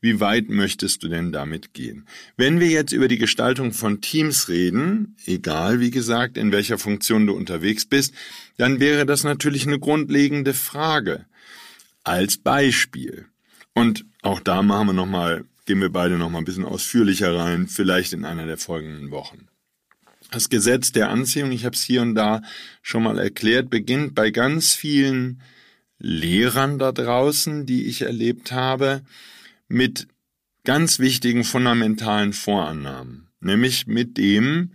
Wie 0.00 0.18
weit 0.18 0.48
möchtest 0.48 1.04
du 1.04 1.08
denn 1.08 1.30
damit 1.30 1.74
gehen? 1.74 2.08
Wenn 2.36 2.58
wir 2.58 2.66
jetzt 2.66 2.92
über 2.92 3.06
die 3.06 3.18
Gestaltung 3.18 3.72
von 3.72 4.00
Teams 4.00 4.48
reden, 4.48 5.16
egal 5.26 5.78
wie 5.78 5.92
gesagt, 5.92 6.36
in 6.36 6.50
welcher 6.50 6.76
Funktion 6.76 7.26
du 7.28 7.34
unterwegs 7.34 7.86
bist, 7.86 8.12
dann 8.56 8.80
wäre 8.80 9.06
das 9.06 9.22
natürlich 9.22 9.64
eine 9.64 9.78
grundlegende 9.78 10.54
Frage. 10.54 11.24
Als 12.02 12.36
Beispiel. 12.36 13.26
Und 13.74 14.04
auch 14.22 14.40
da 14.40 14.62
machen 14.62 14.88
wir 14.88 14.92
noch 14.92 15.06
mal, 15.06 15.44
gehen 15.66 15.80
wir 15.80 15.90
beide 15.90 16.18
noch 16.18 16.30
mal 16.30 16.38
ein 16.38 16.44
bisschen 16.44 16.64
ausführlicher 16.64 17.36
rein, 17.36 17.68
vielleicht 17.68 18.12
in 18.12 18.24
einer 18.24 18.44
der 18.44 18.58
folgenden 18.58 19.12
Wochen. 19.12 19.46
Das 20.32 20.48
Gesetz 20.48 20.92
der 20.92 21.10
Anziehung, 21.10 21.52
ich 21.52 21.66
habe 21.66 21.76
es 21.76 21.82
hier 21.82 22.00
und 22.00 22.14
da 22.14 22.40
schon 22.80 23.02
mal 23.02 23.18
erklärt, 23.18 23.68
beginnt 23.68 24.14
bei 24.14 24.30
ganz 24.30 24.72
vielen 24.72 25.42
Lehrern 25.98 26.78
da 26.78 26.90
draußen, 26.90 27.66
die 27.66 27.84
ich 27.84 28.00
erlebt 28.00 28.50
habe, 28.50 29.02
mit 29.68 30.08
ganz 30.64 30.98
wichtigen 30.98 31.44
fundamentalen 31.44 32.32
Vorannahmen, 32.32 33.28
nämlich 33.40 33.86
mit 33.86 34.16
dem, 34.16 34.72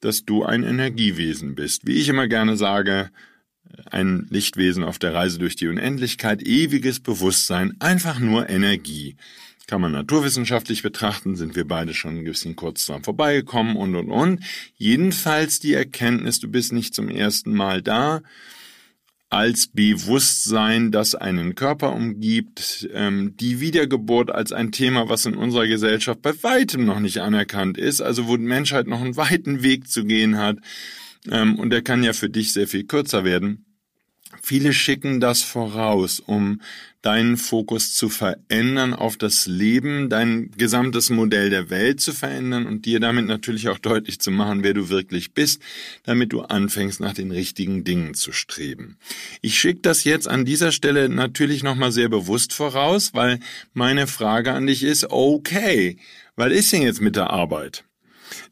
dass 0.00 0.26
du 0.26 0.44
ein 0.44 0.64
Energiewesen 0.64 1.54
bist. 1.54 1.86
Wie 1.86 1.94
ich 1.94 2.08
immer 2.08 2.28
gerne 2.28 2.58
sage, 2.58 3.10
ein 3.86 4.26
Lichtwesen 4.28 4.84
auf 4.84 4.98
der 4.98 5.14
Reise 5.14 5.38
durch 5.38 5.56
die 5.56 5.68
Unendlichkeit, 5.68 6.42
ewiges 6.42 7.00
Bewusstsein, 7.00 7.74
einfach 7.78 8.18
nur 8.18 8.50
Energie. 8.50 9.16
Kann 9.70 9.82
man 9.82 9.92
naturwissenschaftlich 9.92 10.82
betrachten, 10.82 11.36
sind 11.36 11.54
wir 11.54 11.64
beide 11.64 11.94
schon 11.94 12.16
ein 12.16 12.24
bisschen 12.24 12.56
kurz 12.56 12.86
dran 12.86 13.04
vorbeigekommen 13.04 13.76
und 13.76 13.94
und 13.94 14.10
und. 14.10 14.40
Jedenfalls 14.74 15.60
die 15.60 15.74
Erkenntnis, 15.74 16.40
du 16.40 16.50
bist 16.50 16.72
nicht 16.72 16.92
zum 16.92 17.08
ersten 17.08 17.54
Mal 17.54 17.80
da, 17.80 18.20
als 19.28 19.68
Bewusstsein, 19.68 20.90
das 20.90 21.14
einen 21.14 21.54
Körper 21.54 21.92
umgibt, 21.92 22.88
ähm, 22.92 23.36
die 23.36 23.60
Wiedergeburt 23.60 24.32
als 24.32 24.50
ein 24.50 24.72
Thema, 24.72 25.08
was 25.08 25.24
in 25.24 25.36
unserer 25.36 25.68
Gesellschaft 25.68 26.20
bei 26.20 26.32
weitem 26.42 26.84
noch 26.84 26.98
nicht 26.98 27.18
anerkannt 27.18 27.78
ist, 27.78 28.00
also 28.00 28.26
wo 28.26 28.36
die 28.36 28.42
Menschheit 28.42 28.88
noch 28.88 29.00
einen 29.00 29.16
weiten 29.16 29.62
Weg 29.62 29.88
zu 29.88 30.04
gehen 30.04 30.36
hat, 30.36 30.58
ähm, 31.30 31.60
und 31.60 31.70
der 31.70 31.82
kann 31.82 32.02
ja 32.02 32.12
für 32.12 32.28
dich 32.28 32.52
sehr 32.52 32.66
viel 32.66 32.86
kürzer 32.88 33.22
werden. 33.22 33.69
Viele 34.42 34.72
schicken 34.72 35.20
das 35.20 35.42
voraus, 35.42 36.20
um 36.20 36.60
deinen 37.02 37.36
Fokus 37.36 37.94
zu 37.94 38.08
verändern 38.08 38.92
auf 38.92 39.16
das 39.16 39.46
Leben, 39.46 40.10
dein 40.10 40.50
gesamtes 40.56 41.08
Modell 41.08 41.48
der 41.48 41.70
Welt 41.70 42.00
zu 42.00 42.12
verändern 42.12 42.66
und 42.66 42.84
dir 42.84 43.00
damit 43.00 43.26
natürlich 43.26 43.68
auch 43.68 43.78
deutlich 43.78 44.20
zu 44.20 44.30
machen, 44.30 44.62
wer 44.62 44.74
du 44.74 44.90
wirklich 44.90 45.32
bist, 45.32 45.62
damit 46.04 46.32
du 46.32 46.42
anfängst, 46.42 47.00
nach 47.00 47.14
den 47.14 47.30
richtigen 47.30 47.84
Dingen 47.84 48.14
zu 48.14 48.32
streben. 48.32 48.98
Ich 49.40 49.58
schicke 49.58 49.80
das 49.80 50.04
jetzt 50.04 50.28
an 50.28 50.44
dieser 50.44 50.72
Stelle 50.72 51.08
natürlich 51.08 51.62
nochmal 51.62 51.92
sehr 51.92 52.08
bewusst 52.08 52.52
voraus, 52.52 53.14
weil 53.14 53.40
meine 53.72 54.06
Frage 54.06 54.52
an 54.52 54.66
dich 54.66 54.82
ist, 54.82 55.10
okay, 55.10 55.96
was 56.36 56.52
ist 56.52 56.72
denn 56.72 56.82
jetzt 56.82 57.00
mit 57.00 57.16
der 57.16 57.30
Arbeit? 57.30 57.84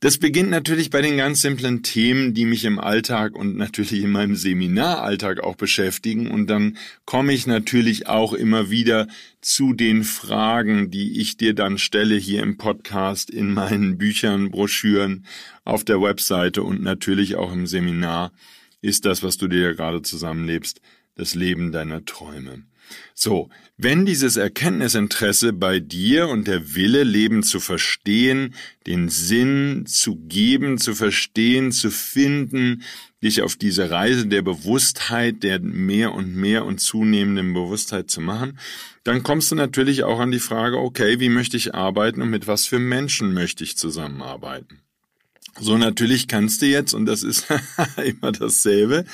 Das 0.01 0.19
beginnt 0.19 0.51
natürlich 0.51 0.91
bei 0.91 1.03
den 1.03 1.17
ganz 1.17 1.41
simplen 1.41 1.83
Themen, 1.83 2.35
die 2.35 2.45
mich 2.45 2.65
im 2.65 2.79
Alltag 2.79 3.35
und 3.35 3.57
natürlich 3.57 3.93
in 3.93 4.11
meinem 4.11 4.37
Seminaralltag 4.37 5.41
auch 5.41 5.57
beschäftigen. 5.57 6.31
Und 6.31 6.49
dann 6.49 6.77
komme 7.05 7.33
ich 7.33 7.47
natürlich 7.47 8.07
auch 8.07 8.33
immer 8.33 8.71
wieder 8.71 9.09
zu 9.41 9.73
den 9.73 10.05
Fragen, 10.05 10.91
die 10.91 11.21
ich 11.21 11.37
dir 11.37 11.55
dann 11.55 11.79
stelle 11.79 12.17
hier 12.17 12.43
im 12.43 12.57
Podcast, 12.57 13.31
in 13.31 13.53
meinen 13.55 13.99
Büchern, 13.99 14.51
Broschüren, 14.51 15.25
auf 15.65 15.85
der 15.85 16.01
Webseite 16.01 16.63
und 16.63 16.83
natürlich 16.83 17.37
auch 17.37 17.53
im 17.53 17.67
Seminar. 17.67 18.33
Ist 18.81 19.05
das, 19.05 19.23
was 19.23 19.37
du 19.37 19.49
dir 19.49 19.75
gerade 19.75 20.03
zusammenlebst, 20.03 20.81
das 21.15 21.35
Leben 21.35 21.73
deiner 21.73 22.05
Träume. 22.05 22.63
So, 23.15 23.51
wenn 23.77 24.07
dieses 24.07 24.37
Erkenntnisinteresse 24.37 25.53
bei 25.53 25.81
dir 25.81 26.29
und 26.29 26.47
der 26.47 26.75
Wille, 26.75 27.05
Leben 27.05 27.43
zu 27.43 27.61
verstehen, 27.61 28.55
den 28.87 29.09
Sinn 29.09 29.87
zu 29.87 30.17
geben, 30.17 30.79
zu 30.79 30.95
verstehen, 30.95 31.73
zu 31.73 31.91
finden, 31.91 32.83
dich 33.23 33.43
auf 33.43 33.57
diese 33.57 33.91
Reise 33.91 34.27
der 34.27 34.43
Bewusstheit, 34.43 35.43
der 35.43 35.61
mehr 35.61 36.15
und 36.15 36.35
mehr 36.35 36.65
und 36.65 36.81
zunehmenden 36.81 37.53
Bewusstheit 37.55 38.11
zu 38.11 38.21
machen, 38.21 38.59
dann 39.05 39.23
kommst 39.23 39.51
du 39.51 39.55
natürlich 39.55 40.05
auch 40.05 40.21
an 40.21 40.31
die 40.31 40.39
Frage, 40.39 40.79
okay, 40.79 41.21
wie 41.21 41.29
möchte 41.29 41.57
ich 41.57 41.75
arbeiten 41.75 42.23
und 42.23 42.31
mit 42.31 42.47
was 42.47 42.67
für 42.67 42.79
Menschen 42.79 43.33
möchte 43.33 43.65
ich 43.65 43.77
zusammenarbeiten? 43.77 44.81
So, 45.61 45.77
natürlich 45.77 46.29
kannst 46.29 46.63
du 46.63 46.67
jetzt, 46.67 46.95
und 46.95 47.07
das 47.07 47.23
ist 47.25 47.47
immer 48.05 48.33
dasselbe, 48.33 49.05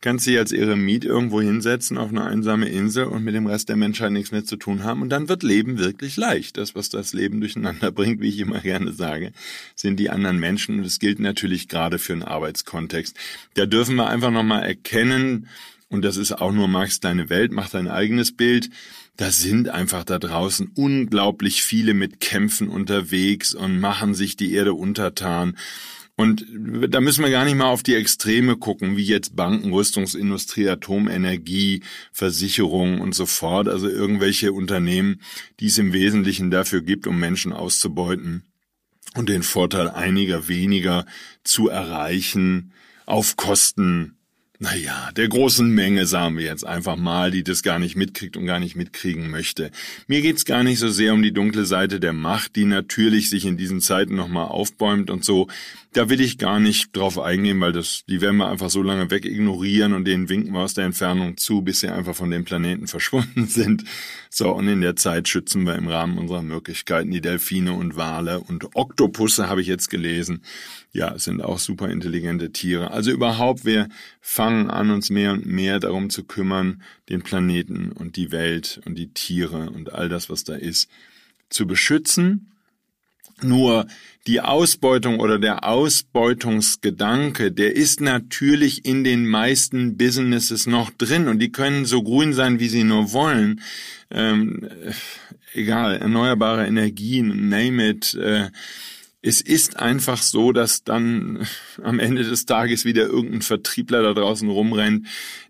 kannst 0.00 0.26
du 0.26 0.30
dich 0.30 0.38
als 0.38 0.52
Eremit 0.52 1.04
irgendwo 1.04 1.40
hinsetzen 1.40 1.98
auf 1.98 2.10
eine 2.10 2.24
einsame 2.24 2.68
Insel 2.68 3.06
und 3.06 3.24
mit 3.24 3.34
dem 3.34 3.46
Rest 3.46 3.68
der 3.68 3.76
Menschheit 3.76 4.12
nichts 4.12 4.30
mehr 4.30 4.44
zu 4.44 4.56
tun 4.56 4.84
haben 4.84 5.02
und 5.02 5.08
dann 5.08 5.28
wird 5.28 5.42
Leben 5.42 5.78
wirklich 5.78 6.16
leicht. 6.16 6.56
Das, 6.56 6.76
was 6.76 6.88
das 6.88 7.12
Leben 7.12 7.40
durcheinander 7.40 7.90
bringt, 7.92 8.20
wie 8.20 8.28
ich 8.28 8.38
immer 8.38 8.60
gerne 8.60 8.92
sage, 8.92 9.32
sind 9.74 9.98
die 9.98 10.10
anderen 10.10 10.38
Menschen 10.38 10.76
und 10.76 10.84
das 10.84 11.00
gilt 11.00 11.18
natürlich 11.18 11.68
gerade 11.68 11.98
für 11.98 12.12
einen 12.12 12.22
Arbeitskontext. 12.22 13.16
Da 13.54 13.66
dürfen 13.66 13.96
wir 13.96 14.08
einfach 14.08 14.30
nochmal 14.30 14.64
erkennen, 14.64 15.48
und 15.88 16.02
das 16.02 16.16
ist 16.16 16.32
auch 16.32 16.52
nur 16.52 16.68
Marx 16.68 17.00
deine 17.00 17.30
Welt, 17.30 17.52
mach 17.52 17.70
dein 17.70 17.88
eigenes 17.88 18.36
Bild, 18.36 18.70
da 19.16 19.30
sind 19.30 19.68
einfach 19.68 20.04
da 20.04 20.18
draußen 20.18 20.70
unglaublich 20.74 21.62
viele 21.62 21.94
mit 21.94 22.20
Kämpfen 22.20 22.68
unterwegs 22.68 23.54
und 23.54 23.80
machen 23.80 24.14
sich 24.14 24.36
die 24.36 24.52
Erde 24.52 24.74
untertan 24.74 25.56
Und 26.20 26.46
da 26.88 27.00
müssen 27.00 27.22
wir 27.22 27.30
gar 27.30 27.44
nicht 27.44 27.54
mal 27.54 27.68
auf 27.68 27.84
die 27.84 27.94
Extreme 27.94 28.56
gucken, 28.56 28.96
wie 28.96 29.04
jetzt 29.04 29.36
Banken, 29.36 29.72
Rüstungsindustrie, 29.72 30.68
Atomenergie, 30.68 31.84
Versicherungen 32.10 33.00
und 33.00 33.14
so 33.14 33.24
fort. 33.24 33.68
Also 33.68 33.88
irgendwelche 33.88 34.52
Unternehmen, 34.52 35.20
die 35.60 35.66
es 35.66 35.78
im 35.78 35.92
Wesentlichen 35.92 36.50
dafür 36.50 36.82
gibt, 36.82 37.06
um 37.06 37.20
Menschen 37.20 37.52
auszubeuten 37.52 38.42
und 39.14 39.28
den 39.28 39.44
Vorteil 39.44 39.88
einiger 39.90 40.48
weniger 40.48 41.06
zu 41.44 41.68
erreichen 41.68 42.72
auf 43.06 43.36
Kosten 43.36 44.17
naja, 44.60 45.10
der 45.16 45.28
großen 45.28 45.70
Menge, 45.70 46.06
sagen 46.06 46.36
wir 46.36 46.44
jetzt 46.44 46.66
einfach 46.66 46.96
mal, 46.96 47.30
die 47.30 47.44
das 47.44 47.62
gar 47.62 47.78
nicht 47.78 47.94
mitkriegt 47.94 48.36
und 48.36 48.44
gar 48.44 48.58
nicht 48.58 48.74
mitkriegen 48.74 49.30
möchte. 49.30 49.70
Mir 50.08 50.20
geht's 50.20 50.44
gar 50.44 50.64
nicht 50.64 50.80
so 50.80 50.88
sehr 50.88 51.14
um 51.14 51.22
die 51.22 51.32
dunkle 51.32 51.64
Seite 51.64 52.00
der 52.00 52.12
Macht, 52.12 52.56
die 52.56 52.64
natürlich 52.64 53.30
sich 53.30 53.44
in 53.46 53.56
diesen 53.56 53.80
Zeiten 53.80 54.16
nochmal 54.16 54.48
aufbäumt 54.48 55.10
und 55.10 55.24
so. 55.24 55.46
Da 55.98 56.08
will 56.08 56.20
ich 56.20 56.38
gar 56.38 56.60
nicht 56.60 56.96
drauf 56.96 57.18
eingehen, 57.18 57.60
weil 57.60 57.72
das, 57.72 58.04
die 58.08 58.20
werden 58.20 58.36
wir 58.36 58.48
einfach 58.48 58.70
so 58.70 58.84
lange 58.84 59.10
wegignorieren 59.10 59.94
und 59.94 60.04
denen 60.04 60.28
winken 60.28 60.52
wir 60.52 60.60
aus 60.60 60.74
der 60.74 60.84
Entfernung 60.84 61.36
zu, 61.36 61.62
bis 61.62 61.80
sie 61.80 61.88
einfach 61.88 62.14
von 62.14 62.30
dem 62.30 62.44
Planeten 62.44 62.86
verschwunden 62.86 63.48
sind. 63.48 63.82
So, 64.30 64.52
und 64.52 64.68
in 64.68 64.80
der 64.80 64.94
Zeit 64.94 65.26
schützen 65.26 65.64
wir 65.64 65.74
im 65.74 65.88
Rahmen 65.88 66.16
unserer 66.16 66.42
Möglichkeiten 66.42 67.10
die 67.10 67.20
Delfine 67.20 67.72
und 67.72 67.96
Wale 67.96 68.38
und 68.38 68.76
Oktopusse, 68.76 69.48
habe 69.48 69.60
ich 69.60 69.66
jetzt 69.66 69.90
gelesen. 69.90 70.44
Ja, 70.92 71.18
sind 71.18 71.42
auch 71.42 71.58
super 71.58 71.90
intelligente 71.90 72.52
Tiere. 72.52 72.92
Also 72.92 73.10
überhaupt, 73.10 73.64
wir 73.64 73.88
fangen 74.20 74.70
an, 74.70 74.92
uns 74.92 75.10
mehr 75.10 75.32
und 75.32 75.46
mehr 75.46 75.80
darum 75.80 76.10
zu 76.10 76.22
kümmern, 76.22 76.80
den 77.08 77.22
Planeten 77.22 77.90
und 77.90 78.14
die 78.14 78.30
Welt 78.30 78.80
und 78.84 78.94
die 78.94 79.12
Tiere 79.12 79.70
und 79.70 79.92
all 79.92 80.08
das, 80.08 80.30
was 80.30 80.44
da 80.44 80.54
ist, 80.54 80.88
zu 81.50 81.66
beschützen 81.66 82.52
nur 83.42 83.86
die 84.26 84.40
Ausbeutung 84.40 85.20
oder 85.20 85.38
der 85.38 85.66
Ausbeutungsgedanke, 85.66 87.50
der 87.50 87.74
ist 87.74 88.00
natürlich 88.00 88.84
in 88.84 89.02
den 89.04 89.26
meisten 89.26 89.96
Businesses 89.96 90.66
noch 90.66 90.90
drin 90.90 91.28
und 91.28 91.38
die 91.38 91.50
können 91.50 91.86
so 91.86 92.02
grün 92.02 92.34
sein, 92.34 92.60
wie 92.60 92.68
sie 92.68 92.84
nur 92.84 93.12
wollen. 93.12 93.62
Ähm, 94.10 94.68
egal, 95.54 95.96
erneuerbare 95.96 96.66
Energien, 96.66 97.48
name 97.48 97.88
it. 97.88 98.14
Äh, 98.14 98.50
es 99.20 99.40
ist 99.40 99.78
einfach 99.78 100.22
so, 100.22 100.52
dass 100.52 100.84
dann 100.84 101.46
am 101.82 101.98
Ende 101.98 102.22
des 102.22 102.46
Tages 102.46 102.84
wieder 102.84 103.06
irgendein 103.06 103.42
Vertriebler 103.42 104.02
da 104.02 104.14
draußen 104.14 104.48
rumrennt, 104.48 105.06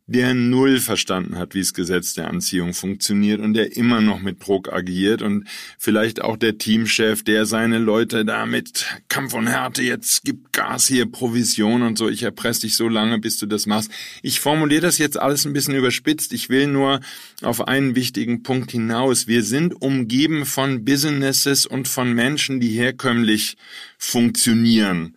der 0.08 0.32
null 0.32 0.80
verstanden 0.80 1.36
hat, 1.36 1.54
wie 1.54 1.60
das 1.60 1.74
Gesetz 1.74 2.14
der 2.14 2.28
Anziehung 2.28 2.72
funktioniert 2.72 3.40
und 3.40 3.52
der 3.52 3.76
immer 3.76 4.00
noch 4.00 4.20
mit 4.20 4.44
Druck 4.44 4.72
agiert 4.72 5.20
und 5.20 5.46
vielleicht 5.78 6.22
auch 6.22 6.38
der 6.38 6.56
Teamchef, 6.56 7.22
der 7.22 7.44
seine 7.44 7.78
Leute 7.78 8.24
da 8.24 8.46
mit 8.46 8.86
Kampf 9.08 9.34
und 9.34 9.48
Härte, 9.48 9.82
jetzt 9.82 10.24
gibt 10.24 10.54
Gas 10.54 10.86
hier, 10.86 11.04
Provision 11.04 11.82
und 11.82 11.98
so, 11.98 12.08
ich 12.08 12.22
erpresse 12.22 12.62
dich 12.62 12.74
so 12.74 12.88
lange, 12.88 13.18
bis 13.18 13.36
du 13.36 13.44
das 13.44 13.66
machst. 13.66 13.90
Ich 14.22 14.40
formuliere 14.40 14.80
das 14.80 14.96
jetzt 14.96 15.20
alles 15.20 15.44
ein 15.44 15.52
bisschen 15.52 15.74
überspitzt. 15.74 16.32
Ich 16.32 16.48
will 16.48 16.68
nur 16.68 17.00
auf 17.42 17.68
einen 17.68 17.94
wichtigen 17.94 18.42
Punkt 18.42 18.70
hinaus. 18.70 19.26
Wir 19.26 19.42
sind 19.42 19.80
umgeben 19.82 20.46
von 20.46 20.86
Businesses 20.86 21.66
und 21.66 21.86
von 21.86 22.14
Menschen, 22.14 22.60
die 22.60 22.70
herkömmlich 22.70 23.58
funktionieren 23.98 25.14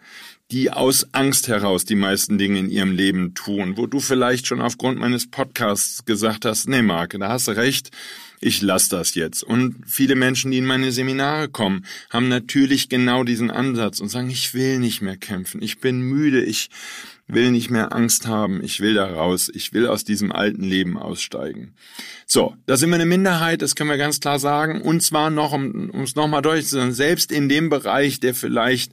die 0.51 0.69
aus 0.69 1.07
Angst 1.13 1.47
heraus 1.47 1.85
die 1.85 1.95
meisten 1.95 2.37
Dinge 2.37 2.59
in 2.59 2.69
ihrem 2.69 2.91
Leben 2.91 3.33
tun, 3.33 3.77
wo 3.77 3.87
du 3.87 3.99
vielleicht 4.01 4.47
schon 4.47 4.59
aufgrund 4.59 4.99
meines 4.99 5.29
Podcasts 5.29 6.03
gesagt 6.03 6.43
hast, 6.43 6.67
nee, 6.67 6.81
Marke, 6.81 7.17
da 7.19 7.29
hast 7.29 7.47
du 7.47 7.51
recht, 7.53 7.89
ich 8.41 8.61
lass 8.61 8.89
das 8.89 9.15
jetzt. 9.15 9.43
Und 9.43 9.75
viele 9.85 10.15
Menschen, 10.15 10.51
die 10.51 10.57
in 10.57 10.65
meine 10.65 10.91
Seminare 10.91 11.47
kommen, 11.47 11.85
haben 12.09 12.27
natürlich 12.27 12.89
genau 12.89 13.23
diesen 13.23 13.49
Ansatz 13.49 14.01
und 14.01 14.09
sagen, 14.09 14.29
ich 14.29 14.53
will 14.53 14.79
nicht 14.79 15.01
mehr 15.01 15.15
kämpfen, 15.15 15.61
ich 15.61 15.79
bin 15.79 16.01
müde, 16.01 16.43
ich 16.43 16.69
will 17.27 17.51
nicht 17.51 17.69
mehr 17.69 17.93
Angst 17.93 18.27
haben, 18.27 18.61
ich 18.61 18.81
will 18.81 18.95
da 18.95 19.05
raus, 19.05 19.49
ich 19.53 19.71
will 19.71 19.87
aus 19.87 20.03
diesem 20.03 20.33
alten 20.33 20.63
Leben 20.63 20.97
aussteigen. 20.97 21.75
So, 22.25 22.57
da 22.65 22.75
sind 22.75 22.89
wir 22.89 22.95
eine 22.95 23.05
Minderheit, 23.05 23.61
das 23.61 23.75
können 23.75 23.89
wir 23.89 23.97
ganz 23.97 24.19
klar 24.19 24.37
sagen. 24.37 24.81
Und 24.81 25.01
zwar 25.01 25.29
noch, 25.29 25.53
um 25.53 26.01
es 26.03 26.15
nochmal 26.15 26.41
deutlich 26.41 26.67
zu 26.67 26.75
sagen, 26.75 26.91
selbst 26.91 27.31
in 27.31 27.47
dem 27.47 27.69
Bereich, 27.69 28.19
der 28.19 28.35
vielleicht 28.35 28.91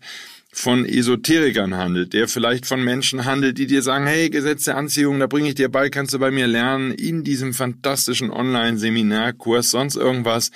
von 0.50 0.84
Esoterikern 0.84 1.76
handelt, 1.76 2.14
der 2.14 2.26
vielleicht 2.26 2.66
von 2.66 2.82
Menschen 2.82 3.24
handelt, 3.24 3.58
die 3.58 3.66
dir 3.66 3.82
sagen, 3.82 4.06
hey, 4.06 4.30
Gesetz 4.30 4.64
der 4.64 4.76
Anziehung, 4.76 5.20
da 5.20 5.26
bringe 5.26 5.50
ich 5.50 5.54
dir 5.54 5.68
bei, 5.68 5.90
kannst 5.90 6.14
du 6.14 6.18
bei 6.18 6.30
mir 6.30 6.46
lernen, 6.46 6.92
in 6.92 7.22
diesem 7.22 7.54
fantastischen 7.54 8.30
Online-Seminarkurs, 8.30 9.70
sonst 9.70 9.96
irgendwas. 9.96 10.50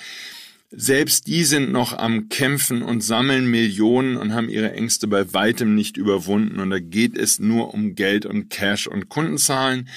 Selbst 0.75 1.27
die 1.27 1.43
sind 1.43 1.71
noch 1.71 1.95
am 1.95 2.29
Kämpfen 2.29 2.81
und 2.81 3.03
sammeln 3.03 3.45
Millionen 3.45 4.17
und 4.17 4.33
haben 4.33 4.49
ihre 4.49 4.73
Ängste 4.73 5.07
bei 5.07 5.31
weitem 5.31 5.75
nicht 5.75 5.97
überwunden. 5.97 6.59
Und 6.59 6.71
da 6.71 6.79
geht 6.79 7.15
es 7.15 7.37
nur 7.37 7.75
um 7.75 7.93
Geld 7.93 8.25
und 8.25 8.49
Cash 8.49 8.87
und 8.87 9.07
Kundenzahlen. 9.07 9.87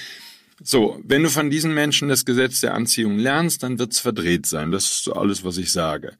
So, 0.63 1.01
wenn 1.03 1.23
du 1.23 1.29
von 1.29 1.49
diesen 1.49 1.73
Menschen 1.73 2.09
das 2.09 2.25
Gesetz 2.25 2.61
der 2.61 2.75
Anziehung 2.75 3.17
lernst, 3.17 3.63
dann 3.63 3.79
wird's 3.79 3.99
verdreht 3.99 4.45
sein. 4.45 4.71
Das 4.71 4.83
ist 4.83 5.03
so 5.03 5.13
alles, 5.13 5.43
was 5.43 5.57
ich 5.57 5.71
sage. 5.71 6.13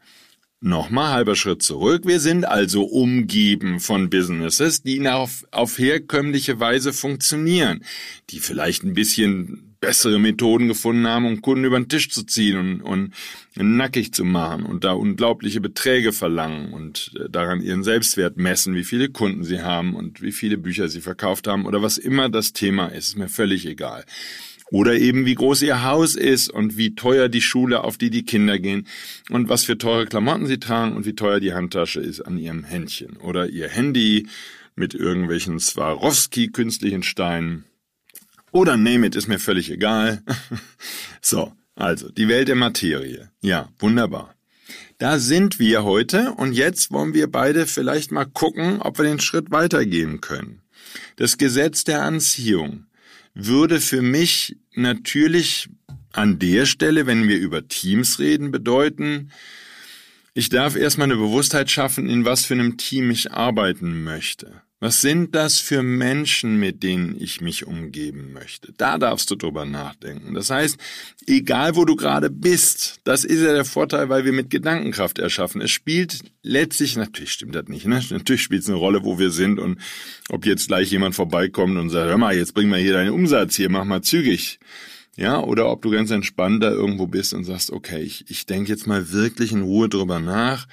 Nochmal 0.59 1.13
halber 1.13 1.35
Schritt 1.35 1.61
zurück. 1.61 2.07
Wir 2.07 2.19
sind 2.19 2.43
also 2.43 2.83
umgeben 2.83 3.79
von 3.79 4.09
Businesses, 4.09 4.81
die 4.81 5.07
auf, 5.07 5.45
auf 5.51 5.77
herkömmliche 5.77 6.59
Weise 6.59 6.93
funktionieren, 6.93 7.83
die 8.31 8.39
vielleicht 8.39 8.83
ein 8.83 8.95
bisschen 8.95 9.75
bessere 9.79 10.17
Methoden 10.17 10.67
gefunden 10.67 11.05
haben, 11.05 11.25
um 11.27 11.43
Kunden 11.43 11.63
über 11.63 11.79
den 11.79 11.89
Tisch 11.89 12.09
zu 12.09 12.23
ziehen 12.23 12.81
und, 12.81 13.13
und 13.55 13.77
nackig 13.77 14.13
zu 14.13 14.25
machen 14.25 14.65
und 14.65 14.83
da 14.83 14.93
unglaubliche 14.93 15.61
Beträge 15.61 16.11
verlangen 16.11 16.73
und 16.73 17.11
äh, 17.19 17.29
daran 17.29 17.61
ihren 17.61 17.83
Selbstwert 17.83 18.37
messen, 18.37 18.73
wie 18.73 18.83
viele 18.83 19.09
Kunden 19.09 19.43
sie 19.43 19.61
haben 19.61 19.95
und 19.95 20.23
wie 20.23 20.31
viele 20.31 20.57
Bücher 20.57 20.89
sie 20.89 21.01
verkauft 21.01 21.45
haben 21.47 21.67
oder 21.67 21.83
was 21.83 21.99
immer 21.99 22.29
das 22.29 22.53
Thema 22.53 22.87
ist, 22.87 23.09
ist 23.09 23.17
mir 23.17 23.29
völlig 23.29 23.67
egal. 23.67 24.05
Oder 24.69 24.95
eben 24.95 25.25
wie 25.25 25.35
groß 25.35 25.61
ihr 25.61 25.83
Haus 25.83 26.15
ist 26.15 26.49
und 26.49 26.77
wie 26.77 26.95
teuer 26.95 27.29
die 27.29 27.41
Schule, 27.41 27.83
auf 27.83 27.97
die 27.97 28.09
die 28.09 28.23
Kinder 28.23 28.59
gehen 28.59 28.87
und 29.29 29.47
was 29.49 29.63
für 29.63 29.77
teure 29.77 30.05
Klamotten 30.05 30.47
sie 30.47 30.59
tragen 30.59 30.95
und 30.95 31.05
wie 31.05 31.15
teuer 31.15 31.39
die 31.39 31.53
Handtasche 31.53 32.01
ist 32.01 32.21
an 32.21 32.37
ihrem 32.37 32.63
Händchen. 32.63 33.17
Oder 33.17 33.47
ihr 33.47 33.69
Handy 33.69 34.27
mit 34.75 34.93
irgendwelchen 34.93 35.59
Swarovski 35.59 36.49
künstlichen 36.49 37.03
Steinen. 37.03 37.63
Oder 38.51 38.77
name 38.77 39.07
it, 39.07 39.15
ist 39.15 39.27
mir 39.27 39.39
völlig 39.39 39.69
egal. 39.69 40.21
so, 41.21 41.53
also 41.75 42.09
die 42.09 42.27
Welt 42.27 42.47
der 42.47 42.55
Materie. 42.55 43.29
Ja, 43.41 43.69
wunderbar. 43.79 44.33
Da 44.97 45.19
sind 45.19 45.59
wir 45.59 45.83
heute 45.83 46.33
und 46.33 46.53
jetzt 46.53 46.91
wollen 46.91 47.13
wir 47.13 47.31
beide 47.31 47.67
vielleicht 47.67 48.11
mal 48.11 48.25
gucken, 48.25 48.81
ob 48.81 48.97
wir 48.97 49.05
den 49.05 49.19
Schritt 49.19 49.51
weitergehen 49.51 50.21
können. 50.21 50.61
Das 51.17 51.37
Gesetz 51.37 51.83
der 51.83 52.01
Anziehung 52.01 52.86
würde 53.45 53.79
für 53.79 54.01
mich 54.01 54.57
natürlich 54.73 55.69
an 56.11 56.39
der 56.39 56.65
Stelle, 56.65 57.05
wenn 57.05 57.27
wir 57.27 57.37
über 57.37 57.67
Teams 57.67 58.17
reden, 58.19 58.49
bedeuten, 58.49 59.31
ich 60.33 60.49
darf 60.49 60.75
erstmal 60.75 61.05
eine 61.05 61.17
Bewusstheit 61.17 61.69
schaffen, 61.69 62.09
in 62.09 62.25
was 62.25 62.45
für 62.45 62.55
einem 62.55 62.77
Team 62.77 63.11
ich 63.11 63.31
arbeiten 63.31 64.03
möchte. 64.03 64.61
Was 64.79 65.01
sind 65.01 65.33
das 65.33 65.59
für 65.59 65.81
Menschen, 65.81 66.59
mit 66.59 66.83
denen 66.83 67.19
ich 67.19 67.41
mich 67.41 67.65
umgeben 67.65 68.31
möchte? 68.31 68.73
Da 68.77 68.99
darfst 68.99 69.31
du 69.31 69.35
drüber 69.35 69.65
nachdenken. 69.65 70.35
Das 70.35 70.51
heißt, 70.51 70.77
egal 71.25 71.75
wo 71.75 71.83
du 71.83 71.95
gerade 71.95 72.29
bist, 72.29 72.99
das 73.03 73.25
ist 73.25 73.41
ja 73.41 73.53
der 73.53 73.65
Vorteil, 73.65 74.09
weil 74.09 74.23
wir 74.23 74.33
mit 74.33 74.51
Gedankenkraft 74.51 75.17
erschaffen. 75.17 75.61
Es 75.61 75.71
spielt 75.71 76.19
letztlich, 76.43 76.95
natürlich 76.95 77.31
stimmt 77.31 77.55
das 77.55 77.67
nicht, 77.69 77.87
ne? 77.87 78.03
natürlich 78.11 78.43
spielt 78.43 78.61
es 78.61 78.69
eine 78.69 78.77
Rolle, 78.77 79.03
wo 79.03 79.17
wir 79.17 79.31
sind 79.31 79.57
und 79.57 79.79
ob 80.29 80.45
jetzt 80.45 80.67
gleich 80.67 80.91
jemand 80.91 81.15
vorbeikommt 81.15 81.75
und 81.75 81.89
sagt, 81.89 82.09
hör 82.09 82.17
mal, 82.19 82.37
jetzt 82.37 82.53
bring 82.53 82.69
mal 82.69 82.79
hier 82.79 82.93
deinen 82.93 83.11
Umsatz 83.11 83.55
hier, 83.55 83.69
mach 83.69 83.83
mal 83.83 84.03
zügig. 84.03 84.59
Ja, 85.15 85.39
oder 85.39 85.71
ob 85.71 85.81
du 85.81 85.89
ganz 85.89 86.11
entspannt 86.11 86.61
da 86.61 86.69
irgendwo 86.69 87.07
bist 87.07 87.33
und 87.33 87.45
sagst, 87.45 87.71
okay, 87.71 88.03
ich, 88.03 88.29
ich 88.29 88.45
denke 88.45 88.69
jetzt 88.69 88.85
mal 88.85 89.11
wirklich 89.11 89.51
in 89.51 89.63
Ruhe 89.63 89.89
drüber 89.89 90.19
nach 90.19 90.67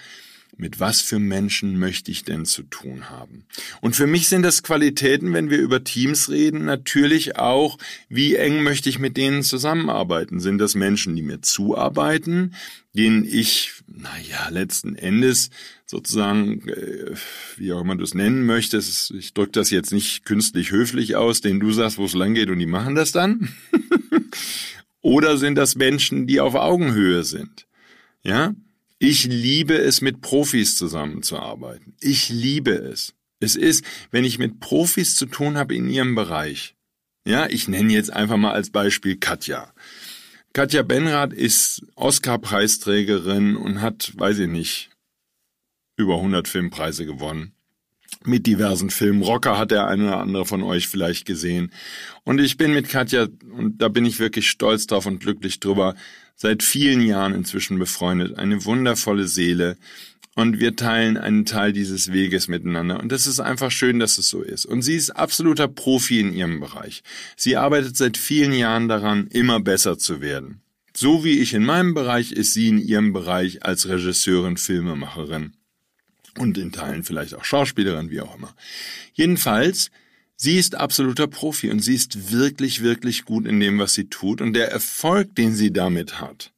mit 0.56 0.80
was 0.80 1.00
für 1.00 1.18
Menschen 1.18 1.78
möchte 1.78 2.10
ich 2.10 2.24
denn 2.24 2.44
zu 2.44 2.62
tun 2.62 3.10
haben? 3.10 3.46
Und 3.80 3.96
für 3.96 4.06
mich 4.06 4.28
sind 4.28 4.42
das 4.42 4.62
Qualitäten, 4.62 5.32
wenn 5.32 5.50
wir 5.50 5.58
über 5.58 5.84
Teams 5.84 6.30
reden, 6.30 6.64
natürlich 6.64 7.36
auch, 7.36 7.78
wie 8.08 8.34
eng 8.36 8.62
möchte 8.62 8.88
ich 8.88 8.98
mit 8.98 9.16
denen 9.16 9.42
zusammenarbeiten? 9.42 10.40
Sind 10.40 10.58
das 10.58 10.74
Menschen, 10.74 11.16
die 11.16 11.22
mir 11.22 11.42
zuarbeiten, 11.42 12.54
denen 12.94 13.24
ich, 13.24 13.72
naja, 13.86 14.48
letzten 14.50 14.96
Endes 14.96 15.50
sozusagen, 15.86 16.68
äh, 16.68 17.14
wie 17.56 17.72
auch 17.72 17.80
immer 17.80 17.96
du 17.96 18.04
es 18.04 18.14
nennen 18.14 18.46
möchtest, 18.46 19.10
ich 19.10 19.34
drücke 19.34 19.52
das 19.52 19.70
jetzt 19.70 19.92
nicht 19.92 20.24
künstlich 20.24 20.70
höflich 20.70 21.16
aus, 21.16 21.40
denen 21.40 21.60
du 21.60 21.72
sagst, 21.72 21.98
wo 21.98 22.04
es 22.04 22.14
lang 22.14 22.34
geht 22.34 22.50
und 22.50 22.58
die 22.58 22.66
machen 22.66 22.94
das 22.94 23.12
dann? 23.12 23.48
Oder 25.00 25.36
sind 25.36 25.56
das 25.56 25.74
Menschen, 25.76 26.26
die 26.26 26.40
auf 26.40 26.54
Augenhöhe 26.54 27.24
sind? 27.24 27.66
Ja, 28.22 28.54
ich 29.04 29.24
liebe 29.24 29.74
es, 29.74 30.00
mit 30.00 30.22
Profis 30.22 30.76
zusammenzuarbeiten. 30.76 31.94
Ich 32.00 32.30
liebe 32.30 32.72
es. 32.72 33.14
Es 33.38 33.54
ist, 33.54 33.84
wenn 34.10 34.24
ich 34.24 34.38
mit 34.38 34.60
Profis 34.60 35.14
zu 35.14 35.26
tun 35.26 35.58
habe 35.58 35.74
in 35.74 35.90
ihrem 35.90 36.14
Bereich. 36.14 36.74
Ja, 37.26 37.46
ich 37.46 37.68
nenne 37.68 37.92
jetzt 37.92 38.10
einfach 38.10 38.38
mal 38.38 38.52
als 38.52 38.70
Beispiel 38.70 39.16
Katja. 39.16 39.72
Katja 40.54 40.82
Benrath 40.82 41.34
ist 41.34 41.82
Oscar-Preisträgerin 41.96 43.56
und 43.56 43.82
hat, 43.82 44.12
weiß 44.16 44.38
ich 44.38 44.48
nicht, 44.48 44.90
über 45.96 46.16
100 46.16 46.48
Filmpreise 46.48 47.04
gewonnen. 47.04 47.52
mit 48.24 48.46
diversen 48.46 48.90
Filmen. 48.90 49.22
Rocker 49.22 49.58
hat 49.58 49.70
der 49.70 49.86
eine 49.86 50.04
oder 50.04 50.18
andere 50.18 50.46
von 50.46 50.62
euch 50.62 50.88
vielleicht 50.88 51.26
gesehen. 51.26 51.72
Und 52.24 52.40
ich 52.40 52.56
bin 52.56 52.72
mit 52.72 52.88
Katja, 52.88 53.28
und 53.52 53.78
da 53.78 53.88
bin 53.88 54.06
ich 54.06 54.18
wirklich 54.18 54.48
stolz 54.48 54.86
drauf 54.86 55.06
und 55.06 55.20
glücklich 55.20 55.60
drüber, 55.60 55.94
seit 56.36 56.62
vielen 56.62 57.02
Jahren 57.02 57.34
inzwischen 57.34 57.78
befreundet. 57.78 58.38
Eine 58.38 58.64
wundervolle 58.64 59.26
Seele. 59.26 59.76
Und 60.36 60.58
wir 60.58 60.74
teilen 60.74 61.16
einen 61.16 61.44
Teil 61.44 61.72
dieses 61.72 62.12
Weges 62.12 62.48
miteinander. 62.48 62.98
Und 63.00 63.12
das 63.12 63.28
ist 63.28 63.38
einfach 63.38 63.70
schön, 63.70 64.00
dass 64.00 64.18
es 64.18 64.28
so 64.28 64.42
ist. 64.42 64.66
Und 64.66 64.82
sie 64.82 64.96
ist 64.96 65.10
absoluter 65.10 65.68
Profi 65.68 66.18
in 66.18 66.32
ihrem 66.32 66.58
Bereich. 66.58 67.04
Sie 67.36 67.56
arbeitet 67.56 67.96
seit 67.96 68.16
vielen 68.16 68.52
Jahren 68.52 68.88
daran, 68.88 69.28
immer 69.28 69.60
besser 69.60 69.96
zu 69.96 70.20
werden. 70.20 70.60
So 70.96 71.24
wie 71.24 71.38
ich 71.38 71.54
in 71.54 71.64
meinem 71.64 71.94
Bereich 71.94 72.32
ist 72.32 72.52
sie 72.52 72.68
in 72.68 72.78
ihrem 72.78 73.12
Bereich 73.12 73.64
als 73.64 73.88
Regisseurin, 73.88 74.56
Filmemacherin 74.56 75.52
und 76.38 76.58
in 76.58 76.72
Teilen 76.72 77.04
vielleicht 77.04 77.34
auch 77.34 77.44
Schauspielerin, 77.44 78.10
wie 78.10 78.20
auch 78.20 78.36
immer. 78.36 78.54
Jedenfalls, 79.12 79.90
sie 80.44 80.58
ist 80.58 80.76
absoluter 80.76 81.26
Profi 81.26 81.70
und 81.70 81.80
sie 81.80 81.94
ist 81.94 82.30
wirklich, 82.30 82.82
wirklich 82.82 83.24
gut 83.24 83.46
in 83.46 83.58
dem, 83.58 83.78
was 83.78 83.94
sie 83.94 84.04
tut 84.04 84.40
und 84.40 84.52
der 84.52 84.70
Erfolg, 84.70 85.34
den 85.34 85.54
sie 85.54 85.72
damit 85.72 86.20
hat, 86.20 86.52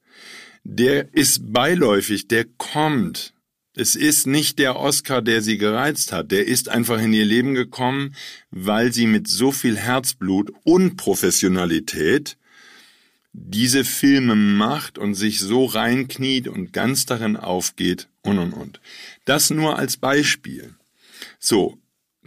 der 0.65 1.15
ist 1.15 1.53
beiläufig, 1.53 2.27
der 2.27 2.45
kommt. 2.45 3.33
Es 3.75 3.95
ist 3.95 4.27
nicht 4.27 4.59
der 4.59 4.77
Oscar, 4.77 5.23
der 5.23 5.41
sie 5.41 5.59
gereizt 5.59 6.13
hat, 6.13 6.33
der 6.33 6.47
ist 6.47 6.69
einfach 6.69 7.01
in 7.01 7.13
ihr 7.13 7.25
Leben 7.25 7.55
gekommen, 7.55 8.17
weil 8.51 8.93
sie 8.93 9.07
mit 9.07 9.29
so 9.29 9.53
viel 9.53 9.77
Herzblut 9.77 10.53
und 10.65 10.97
Professionalität 10.97 12.37
diese 13.33 13.85
Filme 13.85 14.35
macht 14.35 14.99
und 14.99 15.15
sich 15.15 15.39
so 15.41 15.67
reinkniet 15.67 16.49
und 16.49 16.73
ganz 16.73 17.07
darin 17.07 17.37
aufgeht 17.37 18.09
und 18.23 18.39
und 18.39 18.53
und. 18.53 18.81
Das 19.27 19.51
nur 19.51 19.79
als 19.79 19.99
Beispiel. 19.99 20.75
So, 21.39 21.79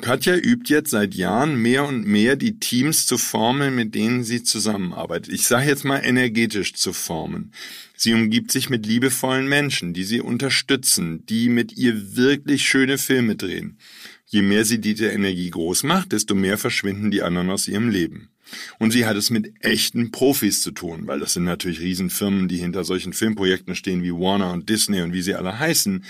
Katja 0.01 0.35
übt 0.35 0.73
jetzt 0.73 0.91
seit 0.91 1.13
Jahren 1.13 1.55
mehr 1.55 1.85
und 1.85 2.07
mehr 2.07 2.35
die 2.35 2.59
Teams 2.59 3.05
zu 3.05 3.17
formen, 3.17 3.75
mit 3.75 3.95
denen 3.95 4.23
sie 4.23 4.43
zusammenarbeitet. 4.43 5.33
Ich 5.33 5.45
sage 5.45 5.67
jetzt 5.67 5.83
mal 5.85 5.99
energetisch 5.99 6.73
zu 6.73 6.93
formen. 6.93 7.51
Sie 7.95 8.13
umgibt 8.13 8.51
sich 8.51 8.69
mit 8.69 8.85
liebevollen 8.85 9.47
Menschen, 9.47 9.93
die 9.93 10.03
sie 10.05 10.21
unterstützen, 10.21 11.25
die 11.25 11.49
mit 11.49 11.77
ihr 11.77 12.15
wirklich 12.15 12.63
schöne 12.63 12.97
Filme 12.97 13.35
drehen. 13.35 13.77
Je 14.25 14.41
mehr 14.41 14.63
sie 14.63 14.79
diese 14.79 15.07
Energie 15.07 15.49
groß 15.49 15.83
macht, 15.83 16.11
desto 16.11 16.35
mehr 16.35 16.57
verschwinden 16.57 17.11
die 17.11 17.23
anderen 17.23 17.49
aus 17.49 17.67
ihrem 17.67 17.89
Leben. 17.89 18.29
Und 18.77 18.91
sie 18.91 19.05
hat 19.05 19.17
es 19.17 19.29
mit 19.29 19.53
echten 19.59 20.11
Profis 20.11 20.61
zu 20.61 20.71
tun, 20.71 21.07
weil 21.07 21.19
das 21.19 21.33
sind 21.33 21.43
natürlich 21.43 21.81
Riesenfirmen, 21.81 22.47
die 22.47 22.57
hinter 22.57 22.83
solchen 22.83 23.13
Filmprojekten 23.13 23.75
stehen 23.75 24.03
wie 24.03 24.13
Warner 24.13 24.53
und 24.53 24.69
Disney 24.69 25.01
und 25.01 25.13
wie 25.13 25.21
sie 25.21 25.35
alle 25.35 25.59
heißen. 25.59 26.03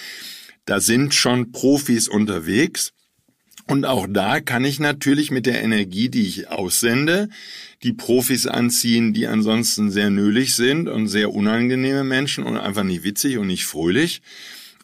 Da 0.66 0.80
sind 0.80 1.14
schon 1.14 1.52
Profis 1.52 2.08
unterwegs. 2.08 2.94
Und 3.70 3.86
auch 3.86 4.08
da 4.10 4.40
kann 4.40 4.66
ich 4.66 4.80
natürlich 4.80 5.30
mit 5.30 5.46
der 5.46 5.62
Energie, 5.62 6.10
die 6.10 6.24
ich 6.24 6.50
aussende, 6.50 7.30
die 7.84 7.94
Profis 7.94 8.48
anziehen, 8.48 9.14
die 9.14 9.28
ansonsten 9.28 9.92
sehr 9.92 10.10
nölig 10.10 10.56
sind 10.56 10.90
und 10.90 11.08
sehr 11.08 11.32
unangenehme 11.32 12.04
Menschen 12.04 12.46
und 12.46 12.58
einfach 12.58 12.82
nicht 12.82 13.04
witzig 13.04 13.38
und 13.38 13.46
nicht 13.46 13.66
fröhlich. 13.66 14.24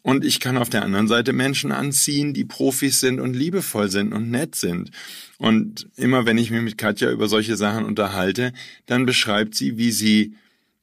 Und 0.03 0.23
ich 0.23 0.39
kann 0.39 0.55
auf 0.55 0.69
der 0.69 0.83
anderen 0.83 1.07
Seite 1.07 1.33
Menschen 1.33 1.71
anziehen, 1.71 2.35
die 2.35 2.45
Profis 2.45 2.99
sind 2.99 3.19
und 3.19 3.33
liebevoll 3.33 3.89
sind 3.89 4.13
und 4.13 4.29
nett 4.29 4.53
sind. 4.53 4.91
Und 5.39 5.87
immer 5.97 6.27
wenn 6.27 6.37
ich 6.37 6.51
mich 6.51 6.61
mit 6.61 6.77
Katja 6.77 7.09
über 7.09 7.27
solche 7.27 7.57
Sachen 7.57 7.85
unterhalte, 7.85 8.53
dann 8.85 9.07
beschreibt 9.07 9.55
sie, 9.55 9.79
wie 9.79 9.91
sie 9.91 10.35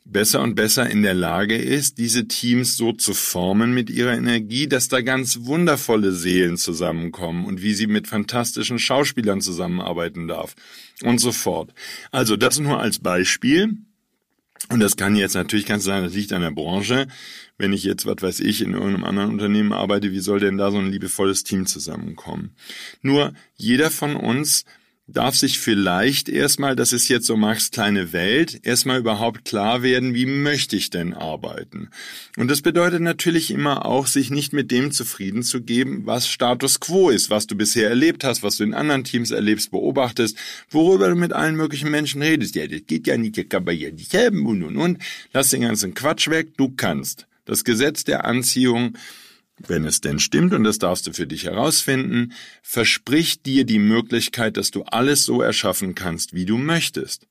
besser 0.05 0.43
und 0.43 0.55
besser 0.55 0.89
in 0.91 1.03
der 1.03 1.15
Lage 1.15 1.57
ist, 1.57 1.99
diese 1.99 2.27
Teams 2.27 2.77
so 2.77 2.93
zu 2.93 3.15
formen 3.15 3.73
mit 3.73 3.91
ihrer 3.91 4.15
Energie, 4.15 4.67
dass 4.67 4.89
da 4.89 5.01
ganz 5.01 5.41
wundervolle 5.43 6.13
Seelen 6.13 6.57
zusammenkommen 6.57 7.45
und 7.45 7.63
wie 7.63 7.75
sie 7.75 7.87
mit 7.87 8.09
fantastischen 8.09 8.79
Schauspielern 8.79 9.41
zusammenarbeiten 9.41 10.29
darf 10.29 10.55
und 11.03 11.19
so 11.19 11.33
fort. 11.33 11.73
Also 12.11 12.37
das 12.37 12.59
nur 12.59 12.81
als 12.81 12.99
Beispiel. 12.99 13.77
Und 14.69 14.79
das 14.79 14.97
kann 14.97 15.17
jetzt 15.17 15.35
natürlich 15.35 15.67
ganz 15.67 15.83
sein, 15.83 16.05
das 16.05 16.15
liegt 16.15 16.33
an 16.33 16.43
der 16.43 16.53
Branche. 16.53 17.09
Wenn 17.59 17.73
ich 17.73 17.83
jetzt, 17.83 18.07
was 18.07 18.17
weiß 18.21 18.41
ich, 18.41 18.63
in 18.63 18.75
irgendeinem 18.75 19.05
anderen 19.05 19.31
Unternehmen 19.31 19.73
arbeite, 19.73 20.13
wie 20.13 20.21
soll 20.21 20.39
denn 20.39 20.57
da 20.57 20.71
so 20.71 20.79
ein 20.79 20.91
liebevolles 20.91 21.43
Team 21.43 21.67
zusammenkommen? 21.67 22.55
Nur 23.03 23.35
jeder 23.57 23.91
von 23.91 24.15
uns 24.15 24.65
darf 25.07 25.35
sich 25.35 25.59
vielleicht 25.59 26.29
erstmal, 26.29 26.77
das 26.77 26.93
ist 26.93 27.09
jetzt 27.09 27.27
so 27.27 27.37
Max 27.37 27.71
kleine 27.71 28.13
Welt, 28.13 28.61
erstmal 28.63 29.01
überhaupt 29.01 29.45
klar 29.45 29.83
werden, 29.83 30.15
wie 30.15 30.27
möchte 30.27 30.77
ich 30.77 30.91
denn 30.91 31.13
arbeiten? 31.13 31.91
Und 32.37 32.49
das 32.49 32.63
bedeutet 32.63 33.01
natürlich 33.01 33.51
immer 33.51 33.85
auch, 33.85 34.07
sich 34.07 34.31
nicht 34.31 34.53
mit 34.53 34.71
dem 34.71 34.93
zufrieden 34.93 35.43
zu 35.43 35.63
geben, 35.63 36.07
was 36.07 36.29
Status 36.29 36.81
quo 36.81 37.11
ist, 37.11 37.31
was 37.31 37.47
du 37.47 37.57
bisher 37.57 37.89
erlebt 37.89 38.25
hast, 38.25 38.43
was 38.43 38.57
du 38.57 38.65
in 38.65 38.75
anderen 38.75 39.05
Teams 39.05 39.33
erlebst, 39.33 39.71
beobachtest, 39.71 40.37
worüber 40.71 41.09
du 41.09 41.17
mit 41.17 41.33
allen 41.33 41.57
möglichen 41.57 41.91
Menschen 41.91 42.23
redest. 42.23 42.55
Ja, 42.55 42.67
das 42.67 42.87
geht 42.87 43.07
ja 43.07 43.17
nicht, 43.17 43.37
das 43.37 43.49
kann 43.49 43.65
man 43.65 43.77
ja 43.77 43.91
nicht 43.91 44.15
haben 44.15 44.47
und 44.47 44.63
und 44.63 44.77
und. 44.77 44.99
Lass 45.33 45.51
den 45.51 45.63
ganzen 45.63 45.95
Quatsch 45.95 46.29
weg, 46.29 46.57
du 46.57 46.71
kannst. 46.71 47.27
Das 47.45 47.65
Gesetz 47.65 48.05
der 48.05 48.25
Anziehung 48.25 48.97
wenn 49.59 49.85
es 49.85 50.01
denn 50.01 50.19
stimmt, 50.19 50.55
und 50.55 50.65
das 50.65 50.79
darfst 50.79 51.07
du 51.07 51.13
für 51.13 51.27
dich 51.27 51.45
herausfinden, 51.45 52.33
verspricht 52.63 53.47
dir 53.47 53.65
die 53.65 53.79
Möglichkeit, 53.79 54.57
dass 54.57 54.71
du 54.71 54.83
alles 54.85 55.25
so 55.25 55.43
erschaffen 55.43 55.95
kannst, 55.95 56.35
wie 56.35 56.47
du 56.47 56.59
möchtest. 56.59 57.27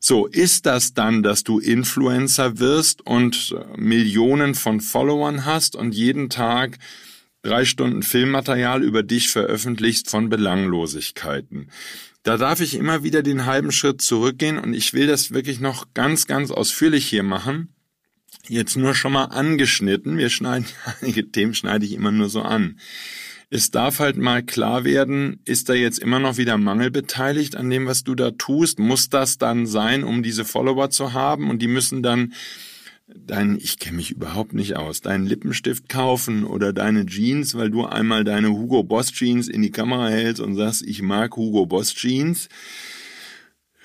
So, 0.00 0.26
ist 0.26 0.66
das 0.66 0.94
dann, 0.94 1.22
dass 1.22 1.44
du 1.44 1.60
Influencer 1.60 2.58
wirst 2.58 3.06
und 3.06 3.54
äh, 3.56 3.76
Millionen 3.76 4.56
von 4.56 4.80
Followern 4.80 5.44
hast 5.44 5.76
und 5.76 5.94
jeden 5.94 6.28
Tag 6.28 6.78
drei 7.42 7.64
Stunden 7.64 8.02
Filmmaterial 8.02 8.82
über 8.82 9.04
dich 9.04 9.28
veröffentlichst 9.28 10.10
von 10.10 10.28
Belanglosigkeiten? 10.28 11.70
Da 12.24 12.36
darf 12.36 12.60
ich 12.60 12.74
immer 12.74 13.04
wieder 13.04 13.22
den 13.22 13.46
halben 13.46 13.70
Schritt 13.70 14.02
zurückgehen 14.02 14.58
und 14.58 14.74
ich 14.74 14.92
will 14.92 15.06
das 15.06 15.32
wirklich 15.32 15.60
noch 15.60 15.86
ganz, 15.94 16.26
ganz 16.26 16.50
ausführlich 16.50 17.06
hier 17.06 17.22
machen 17.22 17.72
jetzt 18.48 18.76
nur 18.76 18.94
schon 18.94 19.12
mal 19.12 19.26
angeschnitten. 19.26 20.18
Wir 20.18 20.30
schneiden, 20.30 20.66
einige 21.00 21.30
Themen 21.30 21.54
schneide 21.54 21.84
ich 21.84 21.92
immer 21.92 22.12
nur 22.12 22.28
so 22.28 22.42
an. 22.42 22.78
Es 23.50 23.70
darf 23.70 23.98
halt 23.98 24.16
mal 24.16 24.42
klar 24.42 24.84
werden, 24.84 25.40
ist 25.44 25.68
da 25.68 25.74
jetzt 25.74 25.98
immer 25.98 26.18
noch 26.18 26.38
wieder 26.38 26.56
Mangel 26.56 26.90
beteiligt 26.90 27.54
an 27.54 27.68
dem, 27.68 27.86
was 27.86 28.02
du 28.02 28.14
da 28.14 28.30
tust? 28.30 28.78
Muss 28.78 29.10
das 29.10 29.36
dann 29.36 29.66
sein, 29.66 30.04
um 30.04 30.22
diese 30.22 30.46
Follower 30.46 30.88
zu 30.88 31.12
haben? 31.12 31.50
Und 31.50 31.60
die 31.60 31.68
müssen 31.68 32.02
dann 32.02 32.32
dein, 33.14 33.58
ich 33.58 33.78
kenne 33.78 33.96
mich 33.96 34.10
überhaupt 34.10 34.54
nicht 34.54 34.76
aus, 34.76 35.02
deinen 35.02 35.26
Lippenstift 35.26 35.90
kaufen 35.90 36.44
oder 36.44 36.72
deine 36.72 37.04
Jeans, 37.04 37.54
weil 37.54 37.70
du 37.70 37.84
einmal 37.84 38.24
deine 38.24 38.48
Hugo 38.48 38.82
Boss 38.82 39.12
Jeans 39.12 39.48
in 39.48 39.60
die 39.60 39.70
Kamera 39.70 40.08
hältst 40.08 40.40
und 40.40 40.54
sagst, 40.54 40.82
ich 40.82 41.02
mag 41.02 41.36
Hugo 41.36 41.66
Boss 41.66 41.94
Jeans 41.94 42.48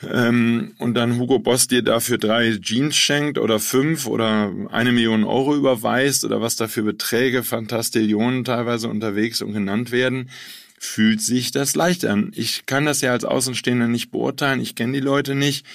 ähm, 0.03 0.73
und 0.77 0.93
dann 0.93 1.17
Hugo 1.17 1.39
Boss 1.39 1.67
dir 1.67 1.81
dafür 1.81 2.17
drei 2.17 2.55
Jeans 2.57 2.95
schenkt 2.95 3.39
oder 3.39 3.59
fünf 3.59 4.05
oder 4.05 4.53
eine 4.69 4.91
Million 4.91 5.23
Euro 5.23 5.55
überweist 5.55 6.23
oder 6.23 6.39
was 6.39 6.55
da 6.55 6.67
für 6.67 6.83
Beträge, 6.83 7.43
Fantastillionen 7.43 8.43
teilweise 8.43 8.89
unterwegs 8.89 9.41
und 9.41 9.53
genannt 9.53 9.91
werden, 9.91 10.29
fühlt 10.77 11.21
sich 11.21 11.51
das 11.51 11.75
leicht 11.75 12.05
an. 12.05 12.31
Ich 12.35 12.67
kann 12.67 12.85
das 12.85 13.01
ja 13.01 13.11
als 13.11 13.25
Außenstehender 13.25 13.87
nicht 13.87 14.11
beurteilen, 14.11 14.61
ich 14.61 14.75
kenne 14.75 14.93
die 14.93 14.99
Leute 14.99 15.33
nicht. 15.33 15.65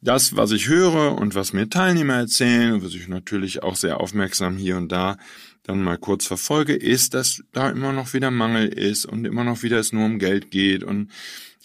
Das, 0.00 0.36
was 0.36 0.52
ich 0.52 0.68
höre 0.68 1.18
und 1.18 1.34
was 1.34 1.52
mir 1.52 1.68
Teilnehmer 1.68 2.14
erzählen 2.14 2.72
und 2.72 2.84
was 2.84 2.94
ich 2.94 3.08
natürlich 3.08 3.64
auch 3.64 3.74
sehr 3.74 4.00
aufmerksam 4.00 4.56
hier 4.56 4.76
und 4.76 4.92
da 4.92 5.16
dann 5.64 5.82
mal 5.82 5.98
kurz 5.98 6.24
verfolge, 6.24 6.74
ist, 6.74 7.14
dass 7.14 7.42
da 7.52 7.68
immer 7.68 7.92
noch 7.92 8.14
wieder 8.14 8.30
Mangel 8.30 8.68
ist 8.68 9.06
und 9.06 9.24
immer 9.24 9.44
noch 9.44 9.62
wieder 9.62 9.78
es 9.78 9.92
nur 9.92 10.06
um 10.06 10.18
Geld 10.18 10.50
geht 10.50 10.84
und 10.84 11.10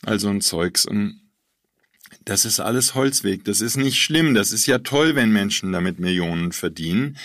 all 0.04 0.20
so 0.20 0.30
ein 0.30 0.42
Zeugs. 0.42 0.86
Und 0.86 1.22
das 2.26 2.46
ist 2.46 2.60
alles 2.60 2.96
Holzweg. 2.96 3.44
Das 3.44 3.62
ist 3.62 3.78
nicht 3.78 4.02
schlimm. 4.02 4.34
Das 4.34 4.52
ist 4.52 4.66
ja 4.66 4.80
toll, 4.80 5.16
wenn 5.16 5.32
Menschen 5.32 5.72
damit 5.72 6.00
Millionen 6.00 6.52
verdienen, 6.52 7.18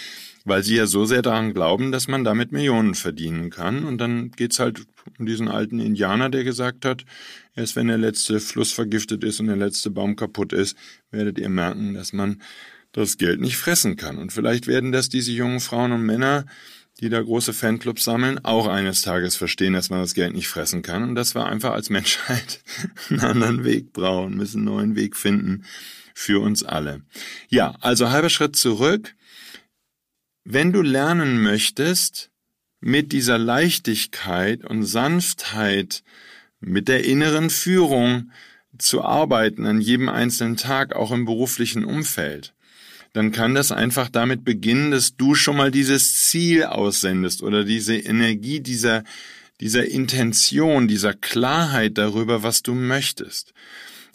weil 0.45 0.63
sie 0.63 0.77
ja 0.77 0.87
so 0.87 1.05
sehr 1.05 1.23
daran 1.23 1.55
glauben, 1.55 1.93
dass 1.93 2.09
man 2.09 2.25
damit 2.25 2.53
Millionen 2.53 2.95
verdienen 2.95 3.51
kann. 3.51 3.85
Und 3.85 3.99
dann 3.99 4.31
geht's 4.33 4.59
halt 4.59 4.83
um 5.19 5.27
diesen 5.27 5.49
alten 5.49 5.81
Indianer, 5.81 6.31
der 6.31 6.45
gesagt 6.45 6.85
hat, 6.85 7.05
erst 7.55 7.77
wenn 7.77 7.89
der 7.89 7.99
letzte 7.99 8.41
Fluss 8.41 8.73
vergiftet 8.73 9.25
ist 9.25 9.41
und 9.41 9.47
der 9.47 9.57
letzte 9.57 9.91
Baum 9.91 10.17
kaputt 10.17 10.53
ist, 10.53 10.77
werdet 11.11 11.39
ihr 11.39 11.49
merken, 11.49 11.95
dass 11.95 12.13
man 12.13 12.43
das 12.93 13.19
Geld 13.19 13.41
nicht 13.41 13.57
fressen 13.57 13.97
kann. 13.97 14.19
Und 14.19 14.33
vielleicht 14.33 14.67
werden 14.67 14.93
das 14.93 15.09
diese 15.09 15.33
jungen 15.33 15.61
Frauen 15.61 15.93
und 15.93 16.05
Männer, 16.05 16.47
die 17.01 17.09
da 17.09 17.23
große 17.23 17.53
Fanclubs 17.53 18.05
sammeln, 18.05 18.45
auch 18.45 18.67
eines 18.67 19.03
Tages 19.03 19.37
verstehen, 19.37 19.73
dass 19.73 19.91
man 19.91 20.01
das 20.01 20.15
Geld 20.15 20.35
nicht 20.35 20.49
fressen 20.49 20.83
kann 20.83 21.03
und 21.03 21.15
dass 21.15 21.35
wir 21.35 21.47
einfach 21.47 21.73
als 21.73 21.91
Menschheit 21.91 22.61
einen 23.11 23.21
anderen 23.21 23.65
Weg 23.65 23.93
brauchen, 23.93 24.37
müssen 24.37 24.59
einen 24.59 24.77
neuen 24.77 24.97
Weg 24.97 25.17
finden 25.17 25.65
für 26.15 26.41
uns 26.43 26.65
alle. 26.65 27.03
Ja, 27.49 27.77
also 27.81 28.11
halber 28.11 28.31
Schritt 28.31 28.57
zurück. 28.57 29.15
Wenn 30.45 30.73
du 30.73 30.83
lernen 30.83 31.43
möchtest, 31.43 32.31
mit 32.81 33.13
dieser 33.13 33.39
Leichtigkeit 33.39 34.65
und 34.65 34.85
Sanftheit, 34.85 36.03
mit 36.61 36.89
der 36.89 37.05
inneren 37.05 37.51
Führung 37.51 38.31
zu 38.79 39.05
arbeiten 39.05 39.67
an 39.67 39.81
jedem 39.81 40.09
einzelnen 40.09 40.57
Tag, 40.57 40.95
auch 40.95 41.13
im 41.13 41.25
beruflichen 41.25 41.85
Umfeld, 41.85 42.55
dann 43.13 43.33
kann 43.33 43.55
das 43.55 43.73
einfach 43.73 44.09
damit 44.09 44.45
beginnen, 44.45 44.91
dass 44.91 45.17
du 45.17 45.35
schon 45.35 45.57
mal 45.57 45.71
dieses 45.71 46.27
Ziel 46.27 46.65
aussendest 46.65 47.43
oder 47.43 47.65
diese 47.65 47.97
Energie 47.97 48.61
dieser 48.61 49.05
dieser 49.61 49.87
Intention, 49.87 50.89
dieser 50.89 51.15
Klarheit 51.15 51.99
darüber, 51.99 52.43
was 52.43 52.63
du 52.63 52.75
möchtest. 52.75 53.53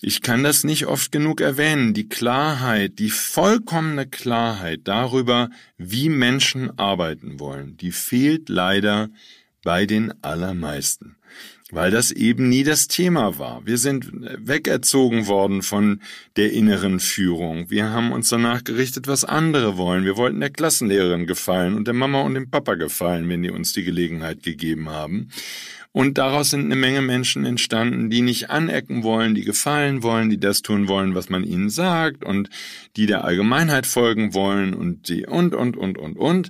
Ich 0.02 0.22
kann 0.22 0.44
das 0.44 0.64
nicht 0.64 0.88
oft 0.88 1.12
genug 1.12 1.40
erwähnen, 1.40 1.94
die 1.94 2.10
Klarheit, 2.10 3.00
die 3.00 3.10
vollkommene 3.10 4.06
Klarheit 4.06 4.82
darüber, 4.84 5.50
wie 5.78 6.10
Menschen 6.10 6.78
arbeiten 6.78 7.40
wollen, 7.40 7.78
die 7.78 7.92
fehlt 7.92 8.50
leider 8.50 9.10
bei 9.64 9.86
den 9.86 10.14
allermeisten 10.22 11.16
weil 11.74 11.92
das 11.92 12.12
eben 12.12 12.50
nie 12.50 12.64
das 12.64 12.88
Thema 12.88 13.40
war. 13.40 13.66
Wir 13.66 13.78
sind 13.78 14.12
wegerzogen 14.38 15.28
worden 15.28 15.64
von 15.64 16.02
der 16.36 16.54
inneren 16.54 17.00
Führung. 17.00 17.70
Wir 17.70 17.90
haben 17.90 18.12
uns 18.12 18.30
danach 18.30 18.64
gerichtet, 18.64 19.08
was 19.08 19.26
andere 19.26 19.78
wollen. 19.78 20.06
Wir 20.06 20.16
wollten 20.16 20.40
der 20.40 20.52
Klassenlehrerin 20.52 21.26
gefallen 21.26 21.76
und 21.76 21.88
der 21.88 21.96
Mama 21.96 22.22
und 22.22 22.36
dem 22.36 22.50
Papa 22.50 22.76
gefallen, 22.76 23.28
wenn 23.30 23.44
die 23.44 23.50
uns 23.50 23.74
die 23.74 23.84
Gelegenheit 23.84 24.44
gegeben 24.44 24.90
haben. 24.90 25.30
Und 25.92 26.18
daraus 26.18 26.50
sind 26.50 26.66
eine 26.66 26.76
Menge 26.76 27.04
Menschen 27.04 27.46
entstanden, 27.46 28.10
die 28.10 28.22
nicht 28.22 28.50
anecken 28.50 29.04
wollen, 29.04 29.36
die 29.36 29.44
gefallen 29.44 30.02
wollen, 30.02 30.32
die 30.32 30.40
das 30.40 30.64
tun 30.64 30.88
wollen, 30.88 31.14
was 31.14 31.30
man 31.30 31.44
ihnen 31.44 31.70
sagt 31.70 32.26
und 32.26 32.50
die 32.98 33.06
der 33.06 33.24
Allgemeinheit 33.24 33.86
folgen 33.86 34.34
wollen 34.34 34.74
und 34.74 35.08
die 35.08 35.28
und, 35.28 35.54
und, 35.54 35.78
und, 35.78 36.00
und, 36.00 36.18
und. 36.18 36.50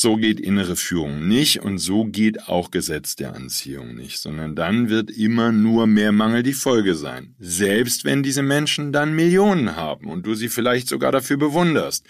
So 0.00 0.14
geht 0.14 0.38
innere 0.38 0.76
Führung 0.76 1.26
nicht 1.26 1.60
und 1.60 1.78
so 1.78 2.04
geht 2.04 2.46
auch 2.46 2.70
Gesetz 2.70 3.16
der 3.16 3.34
Anziehung 3.34 3.96
nicht, 3.96 4.20
sondern 4.20 4.54
dann 4.54 4.88
wird 4.90 5.10
immer 5.10 5.50
nur 5.50 5.88
mehr 5.88 6.12
Mangel 6.12 6.44
die 6.44 6.52
Folge 6.52 6.94
sein. 6.94 7.34
Selbst 7.40 8.04
wenn 8.04 8.22
diese 8.22 8.44
Menschen 8.44 8.92
dann 8.92 9.16
Millionen 9.16 9.74
haben 9.74 10.06
und 10.06 10.24
du 10.24 10.34
sie 10.34 10.50
vielleicht 10.50 10.86
sogar 10.86 11.10
dafür 11.10 11.36
bewunderst. 11.36 12.06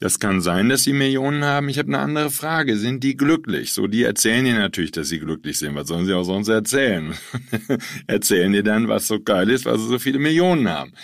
Das 0.00 0.18
kann 0.18 0.40
sein, 0.40 0.70
dass 0.70 0.84
sie 0.84 0.94
Millionen 0.94 1.44
haben. 1.44 1.68
Ich 1.68 1.78
habe 1.78 1.88
eine 1.88 1.98
andere 1.98 2.30
Frage. 2.30 2.78
Sind 2.78 3.04
die 3.04 3.18
glücklich? 3.18 3.74
So, 3.74 3.86
die 3.86 4.04
erzählen 4.04 4.46
dir 4.46 4.54
natürlich, 4.54 4.92
dass 4.92 5.10
sie 5.10 5.18
glücklich 5.18 5.58
sind. 5.58 5.74
Was 5.74 5.88
sollen 5.88 6.06
sie 6.06 6.14
auch 6.14 6.24
sonst 6.24 6.48
erzählen? 6.48 7.12
erzählen 8.06 8.54
dir 8.54 8.62
dann, 8.62 8.88
was 8.88 9.08
so 9.08 9.20
geil 9.20 9.50
ist, 9.50 9.66
weil 9.66 9.78
sie 9.78 9.88
so 9.88 9.98
viele 9.98 10.18
Millionen 10.18 10.70
haben. 10.70 10.94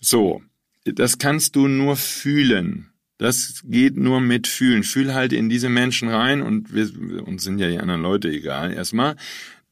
So, 0.00 0.42
das 0.84 1.18
kannst 1.18 1.56
du 1.56 1.66
nur 1.66 1.96
fühlen. 1.96 2.92
Das 3.18 3.62
geht 3.64 3.96
nur 3.96 4.20
mit 4.20 4.46
Fühlen. 4.46 4.82
Fühl 4.82 5.14
halt 5.14 5.32
in 5.32 5.48
diese 5.48 5.68
Menschen 5.68 6.08
rein 6.08 6.42
und 6.42 6.74
wir, 6.74 7.26
uns 7.26 7.44
sind 7.44 7.58
ja 7.58 7.68
die 7.68 7.78
anderen 7.78 8.02
Leute 8.02 8.28
egal. 8.28 8.72
Erstmal, 8.72 9.16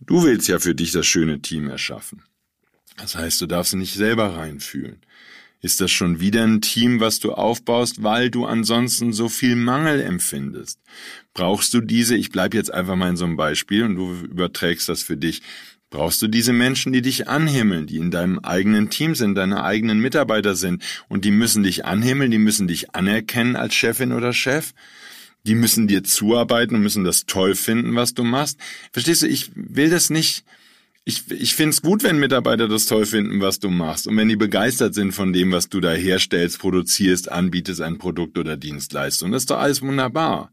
du 0.00 0.24
willst 0.24 0.48
ja 0.48 0.58
für 0.58 0.74
dich 0.74 0.92
das 0.92 1.06
schöne 1.06 1.40
Team 1.40 1.68
erschaffen. 1.68 2.22
Das 2.96 3.16
heißt, 3.16 3.40
du 3.40 3.46
darfst 3.46 3.74
nicht 3.74 3.94
selber 3.94 4.36
reinfühlen. 4.36 5.00
Ist 5.60 5.80
das 5.80 5.90
schon 5.90 6.20
wieder 6.20 6.44
ein 6.44 6.60
Team, 6.60 7.00
was 7.00 7.20
du 7.20 7.32
aufbaust, 7.32 8.02
weil 8.02 8.30
du 8.30 8.44
ansonsten 8.44 9.14
so 9.14 9.30
viel 9.30 9.56
Mangel 9.56 10.02
empfindest? 10.02 10.78
Brauchst 11.32 11.72
du 11.72 11.80
diese, 11.80 12.16
ich 12.16 12.30
bleib 12.30 12.52
jetzt 12.52 12.70
einfach 12.70 12.96
mal 12.96 13.08
in 13.08 13.16
so 13.16 13.24
einem 13.24 13.36
Beispiel 13.36 13.84
und 13.84 13.96
du 13.96 14.12
überträgst 14.12 14.90
das 14.90 15.02
für 15.02 15.16
dich, 15.16 15.40
brauchst 15.94 16.20
du 16.20 16.26
diese 16.26 16.52
Menschen, 16.52 16.92
die 16.92 17.02
dich 17.02 17.28
anhimmeln, 17.28 17.86
die 17.86 17.98
in 17.98 18.10
deinem 18.10 18.40
eigenen 18.40 18.90
Team 18.90 19.14
sind, 19.14 19.36
deine 19.36 19.62
eigenen 19.62 20.00
Mitarbeiter 20.00 20.56
sind 20.56 20.82
und 21.08 21.24
die 21.24 21.30
müssen 21.30 21.62
dich 21.62 21.84
anhimmeln, 21.84 22.32
die 22.32 22.38
müssen 22.38 22.66
dich 22.66 22.94
anerkennen 22.96 23.54
als 23.54 23.74
Chefin 23.74 24.12
oder 24.12 24.32
Chef. 24.32 24.72
Die 25.46 25.54
müssen 25.54 25.86
dir 25.86 26.02
zuarbeiten 26.02 26.74
und 26.74 26.82
müssen 26.82 27.04
das 27.04 27.26
toll 27.26 27.54
finden, 27.54 27.94
was 27.94 28.12
du 28.12 28.24
machst. 28.24 28.58
Verstehst 28.92 29.22
du, 29.22 29.28
ich 29.28 29.52
will 29.54 29.88
das 29.88 30.10
nicht, 30.10 30.44
ich, 31.04 31.30
ich 31.30 31.54
finde 31.54 31.70
es 31.70 31.82
gut, 31.82 32.02
wenn 32.02 32.18
Mitarbeiter 32.18 32.66
das 32.66 32.86
toll 32.86 33.06
finden, 33.06 33.40
was 33.40 33.60
du 33.60 33.70
machst 33.70 34.08
und 34.08 34.16
wenn 34.16 34.28
die 34.28 34.36
begeistert 34.36 34.94
sind 34.94 35.12
von 35.12 35.32
dem, 35.32 35.52
was 35.52 35.68
du 35.68 35.80
da 35.80 35.92
herstellst, 35.92 36.58
produzierst, 36.58 37.30
anbietest, 37.30 37.80
ein 37.80 37.98
Produkt 37.98 38.36
oder 38.36 38.56
Dienstleistung. 38.56 39.30
Das 39.30 39.42
ist 39.42 39.50
doch 39.50 39.58
alles 39.58 39.80
wunderbar. 39.80 40.50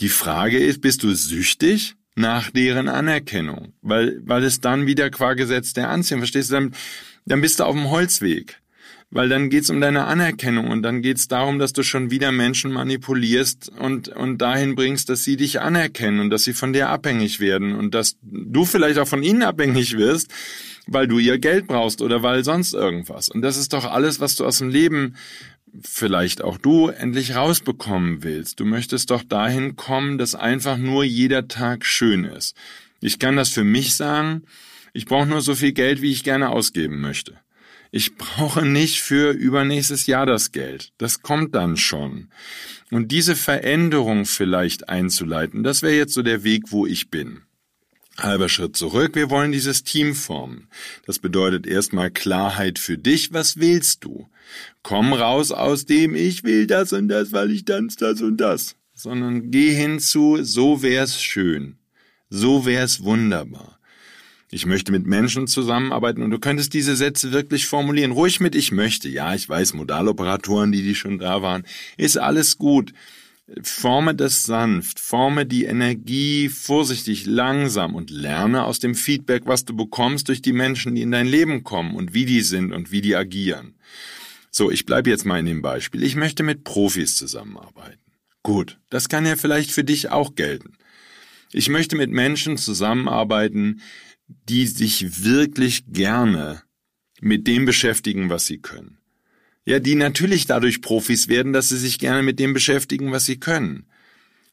Die 0.00 0.08
Frage 0.08 0.58
ist, 0.58 0.80
bist 0.80 1.02
du 1.02 1.12
süchtig? 1.12 1.96
Nach 2.16 2.50
deren 2.50 2.88
Anerkennung, 2.88 3.72
weil, 3.82 4.20
weil 4.24 4.44
es 4.44 4.60
dann 4.60 4.86
wieder 4.86 5.10
qua 5.10 5.34
Gesetz 5.34 5.72
der 5.72 5.90
Anziehung, 5.90 6.20
verstehst 6.20 6.50
du, 6.50 6.54
dann, 6.54 6.74
dann 7.24 7.40
bist 7.40 7.60
du 7.60 7.64
auf 7.64 7.74
dem 7.74 7.90
Holzweg. 7.90 8.60
Weil 9.12 9.28
dann 9.28 9.50
geht's 9.50 9.70
um 9.70 9.80
deine 9.80 10.04
Anerkennung 10.04 10.68
und 10.68 10.82
dann 10.82 11.02
geht's 11.02 11.26
darum, 11.26 11.58
dass 11.58 11.72
du 11.72 11.82
schon 11.82 12.12
wieder 12.12 12.30
Menschen 12.30 12.70
manipulierst 12.70 13.68
und, 13.76 14.08
und 14.08 14.38
dahin 14.38 14.76
bringst, 14.76 15.08
dass 15.08 15.24
sie 15.24 15.36
dich 15.36 15.60
anerkennen 15.60 16.20
und 16.20 16.30
dass 16.30 16.44
sie 16.44 16.52
von 16.52 16.72
dir 16.72 16.90
abhängig 16.90 17.40
werden 17.40 17.74
und 17.74 17.92
dass 17.92 18.16
du 18.22 18.64
vielleicht 18.64 19.00
auch 19.00 19.08
von 19.08 19.24
ihnen 19.24 19.42
abhängig 19.42 19.96
wirst, 19.96 20.30
weil 20.86 21.08
du 21.08 21.18
ihr 21.18 21.38
Geld 21.38 21.66
brauchst 21.66 22.02
oder 22.02 22.22
weil 22.22 22.44
sonst 22.44 22.72
irgendwas. 22.72 23.28
Und 23.28 23.42
das 23.42 23.56
ist 23.56 23.72
doch 23.72 23.84
alles, 23.84 24.20
was 24.20 24.36
du 24.36 24.44
aus 24.44 24.58
dem 24.58 24.68
Leben 24.68 25.16
vielleicht 25.82 26.42
auch 26.42 26.58
du 26.58 26.88
endlich 26.88 27.34
rausbekommen 27.34 28.22
willst. 28.22 28.60
Du 28.60 28.64
möchtest 28.64 29.10
doch 29.10 29.22
dahin 29.22 29.76
kommen, 29.76 30.18
dass 30.18 30.34
einfach 30.34 30.76
nur 30.76 31.04
jeder 31.04 31.48
Tag 31.48 31.84
schön 31.84 32.24
ist. 32.24 32.56
Ich 33.00 33.18
kann 33.18 33.36
das 33.36 33.50
für 33.50 33.64
mich 33.64 33.94
sagen, 33.94 34.42
ich 34.92 35.06
brauche 35.06 35.26
nur 35.26 35.40
so 35.40 35.54
viel 35.54 35.72
Geld, 35.72 36.02
wie 36.02 36.12
ich 36.12 36.24
gerne 36.24 36.50
ausgeben 36.50 37.00
möchte. 37.00 37.38
Ich 37.92 38.16
brauche 38.16 38.64
nicht 38.64 39.00
für 39.00 39.32
übernächstes 39.32 40.06
Jahr 40.06 40.26
das 40.26 40.52
Geld. 40.52 40.92
Das 40.98 41.22
kommt 41.22 41.54
dann 41.54 41.76
schon. 41.76 42.28
Und 42.90 43.10
diese 43.10 43.34
Veränderung 43.34 44.26
vielleicht 44.26 44.88
einzuleiten, 44.88 45.62
das 45.64 45.82
wäre 45.82 45.94
jetzt 45.94 46.14
so 46.14 46.22
der 46.22 46.44
Weg, 46.44 46.70
wo 46.70 46.86
ich 46.86 47.10
bin. 47.10 47.42
Halber 48.22 48.48
Schritt 48.48 48.76
zurück, 48.76 49.14
wir 49.14 49.30
wollen 49.30 49.52
dieses 49.52 49.82
Team 49.82 50.14
formen. 50.14 50.68
Das 51.06 51.18
bedeutet 51.18 51.66
erstmal 51.66 52.10
Klarheit 52.10 52.78
für 52.78 52.98
dich, 52.98 53.32
was 53.32 53.58
willst 53.58 54.04
du? 54.04 54.28
Komm 54.82 55.12
raus 55.12 55.52
aus 55.52 55.86
dem, 55.86 56.14
ich 56.14 56.44
will 56.44 56.66
das 56.66 56.92
und 56.92 57.08
das, 57.08 57.32
weil 57.32 57.50
ich 57.50 57.64
tanz 57.64 57.96
das 57.96 58.20
und 58.22 58.38
das, 58.38 58.76
sondern 58.94 59.50
geh 59.50 59.72
hinzu, 59.72 60.38
so 60.42 60.82
wär's 60.82 61.22
schön, 61.22 61.78
so 62.28 62.66
wär's 62.66 63.02
wunderbar. 63.02 63.78
Ich 64.52 64.66
möchte 64.66 64.90
mit 64.90 65.06
Menschen 65.06 65.46
zusammenarbeiten 65.46 66.22
und 66.22 66.32
du 66.32 66.40
könntest 66.40 66.74
diese 66.74 66.96
Sätze 66.96 67.30
wirklich 67.30 67.66
formulieren. 67.66 68.10
Ruhig 68.10 68.40
mit 68.40 68.56
ich 68.56 68.72
möchte. 68.72 69.08
Ja, 69.08 69.32
ich 69.32 69.48
weiß, 69.48 69.74
Modaloperatoren, 69.74 70.72
die, 70.72 70.82
die 70.82 70.96
schon 70.96 71.20
da 71.20 71.40
waren, 71.40 71.62
ist 71.96 72.18
alles 72.18 72.58
gut. 72.58 72.92
Forme 73.62 74.14
das 74.14 74.44
sanft, 74.44 75.00
forme 75.00 75.44
die 75.44 75.64
Energie 75.64 76.48
vorsichtig, 76.48 77.26
langsam 77.26 77.94
und 77.94 78.10
lerne 78.10 78.64
aus 78.64 78.78
dem 78.78 78.94
Feedback, 78.94 79.42
was 79.46 79.64
du 79.64 79.74
bekommst 79.74 80.28
durch 80.28 80.40
die 80.40 80.52
Menschen, 80.52 80.94
die 80.94 81.02
in 81.02 81.10
dein 81.10 81.26
Leben 81.26 81.64
kommen 81.64 81.94
und 81.96 82.14
wie 82.14 82.26
die 82.26 82.42
sind 82.42 82.72
und 82.72 82.92
wie 82.92 83.00
die 83.00 83.16
agieren. 83.16 83.74
So, 84.50 84.70
ich 84.70 84.86
bleibe 84.86 85.10
jetzt 85.10 85.24
mal 85.24 85.38
in 85.38 85.46
dem 85.46 85.62
Beispiel. 85.62 86.02
Ich 86.02 86.16
möchte 86.16 86.42
mit 86.42 86.64
Profis 86.64 87.16
zusammenarbeiten. 87.16 88.00
Gut, 88.42 88.78
das 88.88 89.08
kann 89.08 89.26
ja 89.26 89.36
vielleicht 89.36 89.70
für 89.70 89.84
dich 89.84 90.10
auch 90.10 90.34
gelten. 90.34 90.74
Ich 91.52 91.68
möchte 91.68 91.96
mit 91.96 92.10
Menschen 92.10 92.56
zusammenarbeiten, 92.56 93.80
die 94.48 94.66
sich 94.66 95.24
wirklich 95.24 95.84
gerne 95.88 96.62
mit 97.20 97.46
dem 97.46 97.64
beschäftigen, 97.64 98.30
was 98.30 98.46
sie 98.46 98.58
können. 98.58 98.99
Ja, 99.70 99.78
die 99.78 99.94
natürlich 99.94 100.46
dadurch 100.46 100.82
Profis 100.82 101.28
werden, 101.28 101.52
dass 101.52 101.68
sie 101.68 101.78
sich 101.78 102.00
gerne 102.00 102.24
mit 102.24 102.40
dem 102.40 102.54
beschäftigen, 102.54 103.12
was 103.12 103.24
sie 103.24 103.38
können. 103.38 103.84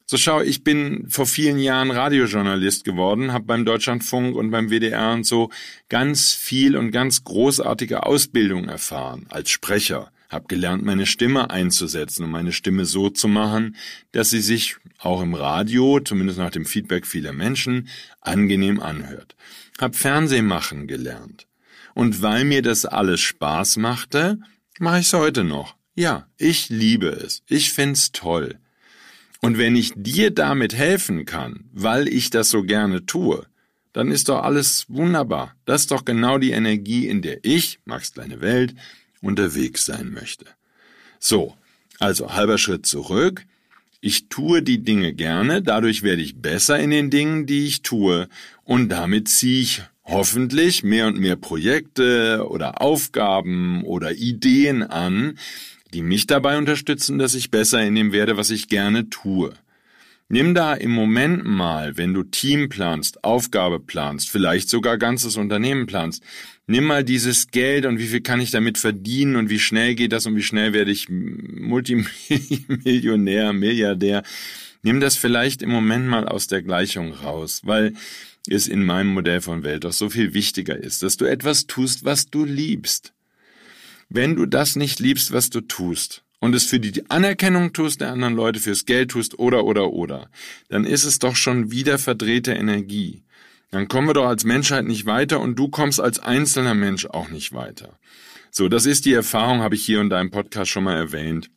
So 0.06 0.16
schau, 0.16 0.42
ich 0.42 0.64
bin 0.64 1.08
vor 1.10 1.26
vielen 1.26 1.58
Jahren 1.58 1.90
Radiojournalist 1.90 2.84
geworden, 2.84 3.34
habe 3.34 3.46
beim 3.46 3.66
Deutschlandfunk 3.66 4.36
und 4.36 4.52
beim 4.52 4.70
WDR 4.70 5.14
und 5.14 5.26
so 5.26 5.50
ganz 5.90 6.34
viel 6.34 6.78
und 6.78 6.92
ganz 6.92 7.24
großartige 7.24 8.06
Ausbildung 8.06 8.70
erfahren 8.70 9.26
als 9.30 9.50
Sprecher, 9.50 10.12
habe 10.30 10.46
gelernt, 10.50 10.86
meine 10.86 11.08
Stimme 11.08 11.50
einzusetzen 11.50 12.24
und 12.24 12.30
meine 12.30 12.52
Stimme 12.52 12.86
so 12.86 13.10
zu 13.10 13.28
machen, 13.28 13.76
dass 14.12 14.30
sie 14.30 14.42
sich 14.42 14.76
auch 15.00 15.24
im 15.24 15.34
Radio, 15.34 16.00
zumindest 16.00 16.38
nach 16.38 16.52
dem 16.52 16.68
Feedback 16.68 17.08
vieler 17.08 17.34
Menschen, 17.34 17.88
angenehm 18.22 18.80
anhört. 18.80 19.36
Hab 19.80 19.96
Fernsehmachen 19.96 20.86
gelernt. 20.86 21.48
Und 21.96 22.22
weil 22.22 22.44
mir 22.44 22.62
das 22.62 22.86
alles 22.86 23.20
Spaß 23.22 23.78
machte, 23.78 24.38
Mache 24.80 25.00
ich's 25.00 25.14
heute 25.14 25.44
noch. 25.44 25.76
Ja, 25.96 26.28
ich 26.38 26.70
liebe 26.70 27.08
es. 27.08 27.42
Ich 27.48 27.72
find's 27.72 28.12
toll. 28.12 28.60
Und 29.42 29.58
wenn 29.58 29.76
ich 29.76 29.94
dir 29.96 30.32
damit 30.32 30.76
helfen 30.76 31.26
kann, 31.26 31.66
weil 31.72 32.08
ich 32.08 32.30
das 32.30 32.50
so 32.50 32.62
gerne 32.64 33.06
tue, 33.06 33.46
dann 33.94 34.12
ist 34.12 34.30
doch 34.30 34.44
alles 34.44 34.86
wunderbar. 34.90 35.56
Das 35.66 35.82
ist 35.82 35.92
doch 35.92 36.06
genau 36.06 36.38
die 36.38 36.52
Energie, 36.52 37.08
in 37.08 37.24
der 37.24 37.44
ich, 37.44 37.80
Max 37.86 38.14
Kleine 38.14 38.42
Welt, 38.42 38.76
unterwegs 39.22 39.86
sein 39.86 40.12
möchte. 40.12 40.46
So, 41.20 41.56
also 41.98 42.34
halber 42.34 42.60
Schritt 42.60 42.86
zurück. 42.86 43.46
Ich 44.00 44.30
tue 44.30 44.62
die 44.62 44.84
Dinge 44.84 45.14
gerne, 45.14 45.64
dadurch 45.64 46.04
werde 46.04 46.22
ich 46.22 46.40
besser 46.40 46.78
in 46.78 46.92
den 46.92 47.10
Dingen, 47.10 47.48
die 47.48 47.66
ich 47.66 47.82
tue, 47.82 48.30
und 48.64 48.90
damit 48.90 49.28
ziehe 49.28 49.62
ich 49.62 49.82
hoffentlich 50.08 50.84
mehr 50.84 51.08
und 51.08 51.20
mehr 51.20 51.36
Projekte 51.36 52.48
oder 52.50 52.82
Aufgaben 52.82 53.84
oder 53.84 54.14
Ideen 54.14 54.84
an, 54.84 55.38
die 55.94 56.02
mich 56.02 56.28
dabei 56.28 56.58
unterstützen, 56.58 57.20
dass 57.20 57.36
ich 57.36 57.52
besser 57.52 57.84
in 57.84 57.96
dem 57.96 58.14
werde, 58.14 58.38
was 58.38 58.50
ich 58.50 58.70
gerne 58.70 59.10
tue. 59.10 59.54
Nimm 60.30 60.54
da 60.54 60.74
im 60.74 60.92
Moment 60.92 61.46
mal, 61.46 61.98
wenn 61.98 62.14
du 62.14 62.24
Team 62.24 62.68
planst, 62.68 63.24
Aufgabe 63.24 63.80
planst, 63.80 64.30
vielleicht 64.30 64.68
sogar 64.68 64.98
ganzes 64.98 65.38
Unternehmen 65.38 65.86
planst, 65.86 66.22
nimm 66.68 66.84
mal 66.84 67.06
dieses 67.06 67.48
Geld 67.48 67.86
und 67.86 67.98
wie 67.98 68.08
viel 68.08 68.20
kann 68.20 68.42
ich 68.42 68.52
damit 68.52 68.78
verdienen 68.78 69.38
und 69.38 69.50
wie 69.50 69.60
schnell 69.60 69.96
geht 69.96 70.12
das 70.12 70.26
und 70.26 70.36
wie 70.36 70.44
schnell 70.44 70.74
werde 70.74 70.92
ich 70.92 71.08
Multimillionär, 71.10 73.54
Milliardär. 73.54 74.24
Nimm 74.84 75.00
das 75.00 75.16
vielleicht 75.16 75.62
im 75.62 75.70
Moment 75.70 76.08
mal 76.08 76.28
aus 76.28 76.48
der 76.48 76.62
Gleichung 76.62 77.14
raus, 77.14 77.62
weil 77.64 77.94
es 78.48 78.68
in 78.68 78.86
meinem 78.86 79.14
Modell 79.14 79.42
von 79.42 79.64
Welt 79.64 79.84
doch 79.84 79.94
so 79.94 80.10
viel 80.10 80.34
wichtiger 80.34 80.78
ist, 80.78 81.04
dass 81.04 81.18
du 81.18 81.26
etwas 81.26 81.68
tust, 81.68 82.06
was 82.06 82.30
du 82.30 82.46
liebst. 82.46 83.14
Wenn 84.10 84.36
du 84.36 84.46
das 84.46 84.76
nicht 84.76 85.00
liebst, 85.00 85.32
was 85.32 85.50
du 85.50 85.62
tust, 85.62 86.24
und 86.40 86.54
es 86.54 86.66
für 86.66 86.80
die 86.80 87.10
Anerkennung 87.10 87.74
tust 87.74 88.02
der 88.02 88.12
anderen 88.12 88.36
Leute, 88.36 88.60
fürs 88.60 88.86
Geld 88.86 89.12
tust 89.12 89.40
oder 89.40 89.66
oder 89.66 89.92
oder, 89.92 90.30
dann 90.70 90.86
ist 90.86 91.04
es 91.04 91.20
doch 91.20 91.36
schon 91.36 91.72
wieder 91.72 91.98
verdrehte 91.98 92.54
Energie. 92.54 93.24
Dann 93.72 93.88
kommen 93.88 94.08
wir 94.08 94.14
doch 94.14 94.28
als 94.28 94.44
Menschheit 94.44 94.86
nicht 94.86 95.06
weiter 95.06 95.40
und 95.40 95.58
du 95.58 95.68
kommst 95.68 96.00
als 96.00 96.20
einzelner 96.20 96.74
Mensch 96.74 97.06
auch 97.06 97.30
nicht 97.30 97.54
weiter. 97.54 98.00
So, 98.52 98.70
das 98.70 98.86
ist 98.86 99.06
die 99.06 99.14
Erfahrung, 99.14 99.60
habe 99.60 99.76
ich 99.76 99.84
hier 99.84 100.00
in 100.00 100.10
deinem 100.10 100.32
Podcast 100.32 100.72
schon 100.72 100.86
mal 100.86 100.96
erwähnt. 100.96 101.50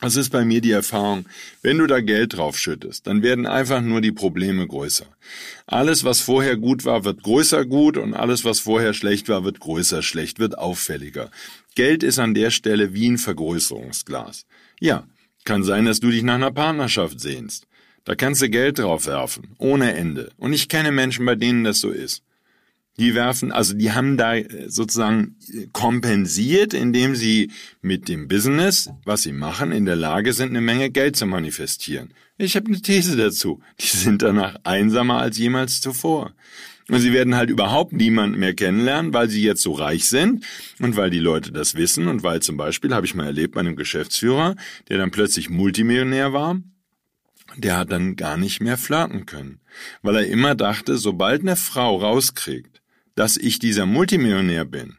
Das 0.00 0.16
ist 0.16 0.30
bei 0.30 0.46
mir 0.46 0.62
die 0.62 0.70
Erfahrung, 0.70 1.26
wenn 1.62 1.76
du 1.76 1.86
da 1.86 2.00
Geld 2.00 2.36
drauf 2.36 2.58
schüttest, 2.58 3.06
dann 3.06 3.22
werden 3.22 3.46
einfach 3.46 3.82
nur 3.82 4.00
die 4.00 4.12
Probleme 4.12 4.66
größer. 4.66 5.04
Alles, 5.66 6.04
was 6.04 6.20
vorher 6.20 6.56
gut 6.56 6.86
war, 6.86 7.04
wird 7.04 7.22
größer 7.22 7.66
gut 7.66 7.98
und 7.98 8.14
alles, 8.14 8.44
was 8.44 8.60
vorher 8.60 8.94
schlecht 8.94 9.28
war, 9.28 9.44
wird 9.44 9.60
größer 9.60 10.02
schlecht, 10.02 10.38
wird 10.38 10.56
auffälliger. 10.56 11.30
Geld 11.74 12.02
ist 12.02 12.18
an 12.18 12.34
der 12.34 12.50
Stelle 12.50 12.94
wie 12.94 13.08
ein 13.08 13.18
Vergrößerungsglas. 13.18 14.46
Ja, 14.80 15.06
kann 15.44 15.64
sein, 15.64 15.84
dass 15.84 16.00
du 16.00 16.10
dich 16.10 16.22
nach 16.22 16.34
einer 16.34 16.50
Partnerschaft 16.50 17.20
sehnst. 17.20 17.66
Da 18.04 18.14
kannst 18.14 18.40
du 18.40 18.48
Geld 18.48 18.78
drauf 18.78 19.06
werfen, 19.06 19.54
ohne 19.58 19.92
Ende. 19.94 20.30
Und 20.38 20.54
ich 20.54 20.68
kenne 20.68 20.92
Menschen, 20.92 21.26
bei 21.26 21.34
denen 21.34 21.64
das 21.64 21.78
so 21.78 21.90
ist. 21.90 22.22
Die 22.98 23.14
werfen, 23.14 23.52
also 23.52 23.74
die 23.74 23.92
haben 23.92 24.16
da 24.16 24.34
äh, 24.34 24.68
sozusagen 24.68 25.36
äh, 25.52 25.68
kompensiert, 25.72 26.74
indem 26.74 27.14
sie 27.14 27.50
mit 27.80 28.08
dem 28.08 28.28
Business, 28.28 28.90
was 29.04 29.22
sie 29.22 29.32
machen, 29.32 29.72
in 29.72 29.86
der 29.86 29.96
Lage 29.96 30.32
sind, 30.32 30.50
eine 30.50 30.60
Menge 30.60 30.90
Geld 30.90 31.16
zu 31.16 31.26
manifestieren. 31.26 32.12
Ich 32.36 32.56
habe 32.56 32.66
eine 32.66 32.80
These 32.80 33.16
dazu. 33.16 33.60
Die 33.80 33.86
sind 33.86 34.22
danach 34.22 34.56
einsamer 34.64 35.18
als 35.18 35.38
jemals 35.38 35.80
zuvor. 35.80 36.34
Und 36.88 36.98
sie 36.98 37.12
werden 37.12 37.36
halt 37.36 37.50
überhaupt 37.50 37.92
niemanden 37.92 38.40
mehr 38.40 38.54
kennenlernen, 38.54 39.14
weil 39.14 39.30
sie 39.30 39.42
jetzt 39.42 39.62
so 39.62 39.72
reich 39.72 40.06
sind 40.06 40.44
und 40.80 40.96
weil 40.96 41.10
die 41.10 41.20
Leute 41.20 41.52
das 41.52 41.76
wissen 41.76 42.08
und 42.08 42.24
weil 42.24 42.42
zum 42.42 42.56
Beispiel, 42.56 42.92
habe 42.92 43.06
ich 43.06 43.14
mal 43.14 43.26
erlebt 43.26 43.54
bei 43.54 43.60
einem 43.60 43.76
Geschäftsführer, 43.76 44.56
der 44.88 44.98
dann 44.98 45.12
plötzlich 45.12 45.50
Multimillionär 45.50 46.32
war, 46.32 46.60
der 47.56 47.76
hat 47.76 47.92
dann 47.92 48.16
gar 48.16 48.36
nicht 48.36 48.60
mehr 48.60 48.76
flirten 48.76 49.26
können, 49.26 49.60
weil 50.02 50.16
er 50.16 50.26
immer 50.26 50.54
dachte, 50.56 50.98
sobald 50.98 51.42
eine 51.42 51.56
Frau 51.56 51.96
rauskriegt, 51.96 52.79
dass 53.14 53.36
ich 53.36 53.58
dieser 53.58 53.86
Multimillionär 53.86 54.64
bin. 54.64 54.96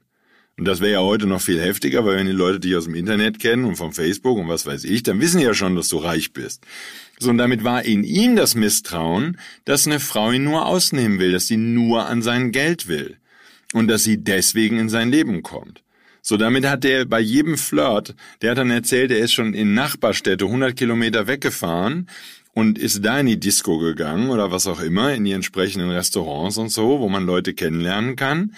Und 0.58 0.66
das 0.66 0.80
wäre 0.80 0.92
ja 0.92 1.00
heute 1.00 1.26
noch 1.26 1.42
viel 1.42 1.60
heftiger, 1.60 2.06
weil 2.06 2.18
wenn 2.18 2.28
die 2.28 2.34
Leute 2.34 2.60
dich 2.60 2.76
aus 2.76 2.84
dem 2.84 2.94
Internet 2.94 3.40
kennen 3.40 3.66
und 3.66 3.78
vom 3.78 3.94
Facebook 3.94 4.38
und 4.38 4.48
was 4.48 4.66
weiß 4.66 4.84
ich, 4.84 5.02
dann 5.02 5.20
wissen 5.20 5.40
die 5.40 5.46
ja 5.46 5.54
schon, 5.54 5.76
dass 5.76 5.88
du 5.88 5.98
reich 5.98 6.34
bist. 6.34 6.64
So, 7.20 7.30
und 7.30 7.38
damit 7.38 7.64
war 7.64 7.84
in 7.84 8.04
ihm 8.04 8.36
das 8.36 8.54
Misstrauen, 8.54 9.40
dass 9.66 9.88
eine 9.88 10.00
Frau 10.00 10.32
ihn 10.32 10.44
nur 10.44 10.66
ausnehmen 10.66 11.20
will, 11.20 11.32
dass 11.32 11.48
sie 11.48 11.58
nur 11.58 12.06
an 12.06 12.22
sein 12.22 12.52
Geld 12.52 12.88
will. 12.88 13.18
Und 13.74 13.88
dass 13.88 14.04
sie 14.04 14.18
deswegen 14.18 14.78
in 14.78 14.90
sein 14.90 15.10
Leben 15.10 15.44
kommt. 15.44 15.82
So, 16.22 16.38
damit 16.38 16.66
hat 16.68 16.86
er 16.86 17.06
bei 17.06 17.20
jedem 17.20 17.58
Flirt, 17.58 18.16
der 18.42 18.52
hat 18.52 18.58
dann 18.58 18.70
erzählt, 18.70 19.12
er 19.12 19.20
ist 19.20 19.34
schon 19.34 19.54
in 19.54 19.74
Nachbarstädte 19.74 20.46
100 20.46 20.76
Kilometer 20.76 21.26
weggefahren 21.26 22.08
und 22.54 22.78
ist 22.78 23.04
da 23.04 23.20
in 23.20 23.28
die 23.28 23.40
Disco 23.40 23.78
gegangen 23.78 24.30
oder 24.30 24.52
was 24.52 24.68
auch 24.68 24.82
immer, 24.82 25.14
in 25.14 25.24
die 25.24 25.32
entsprechenden 25.32 25.90
Restaurants 25.90 26.58
und 26.58 26.70
so, 26.70 27.00
wo 27.00 27.10
man 27.10 27.26
Leute 27.26 27.54
kennenlernen 27.54 28.16
kann, 28.16 28.56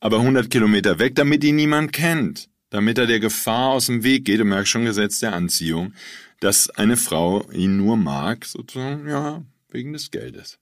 aber 0.00 0.18
100 0.18 0.50
Kilometer 0.50 0.98
weg, 0.98 1.14
damit 1.14 1.44
ihn 1.44 1.56
niemand 1.56 1.92
kennt, 1.92 2.48
damit 2.70 2.98
er 2.98 3.06
der 3.06 3.20
Gefahr 3.20 3.70
aus 3.70 3.86
dem 3.86 4.02
Weg 4.02 4.24
geht, 4.24 4.40
du 4.40 4.44
merkst 4.44 4.70
schon 4.70 4.84
Gesetz 4.84 5.20
der 5.20 5.34
Anziehung, 5.34 5.94
dass 6.40 6.70
eine 6.70 6.96
Frau 6.96 7.48
ihn 7.52 7.76
nur 7.76 7.96
mag, 7.96 8.44
sozusagen, 8.44 9.08
ja, 9.08 9.44
wegen 9.70 9.92
des 9.92 10.10
Geldes. 10.10 10.58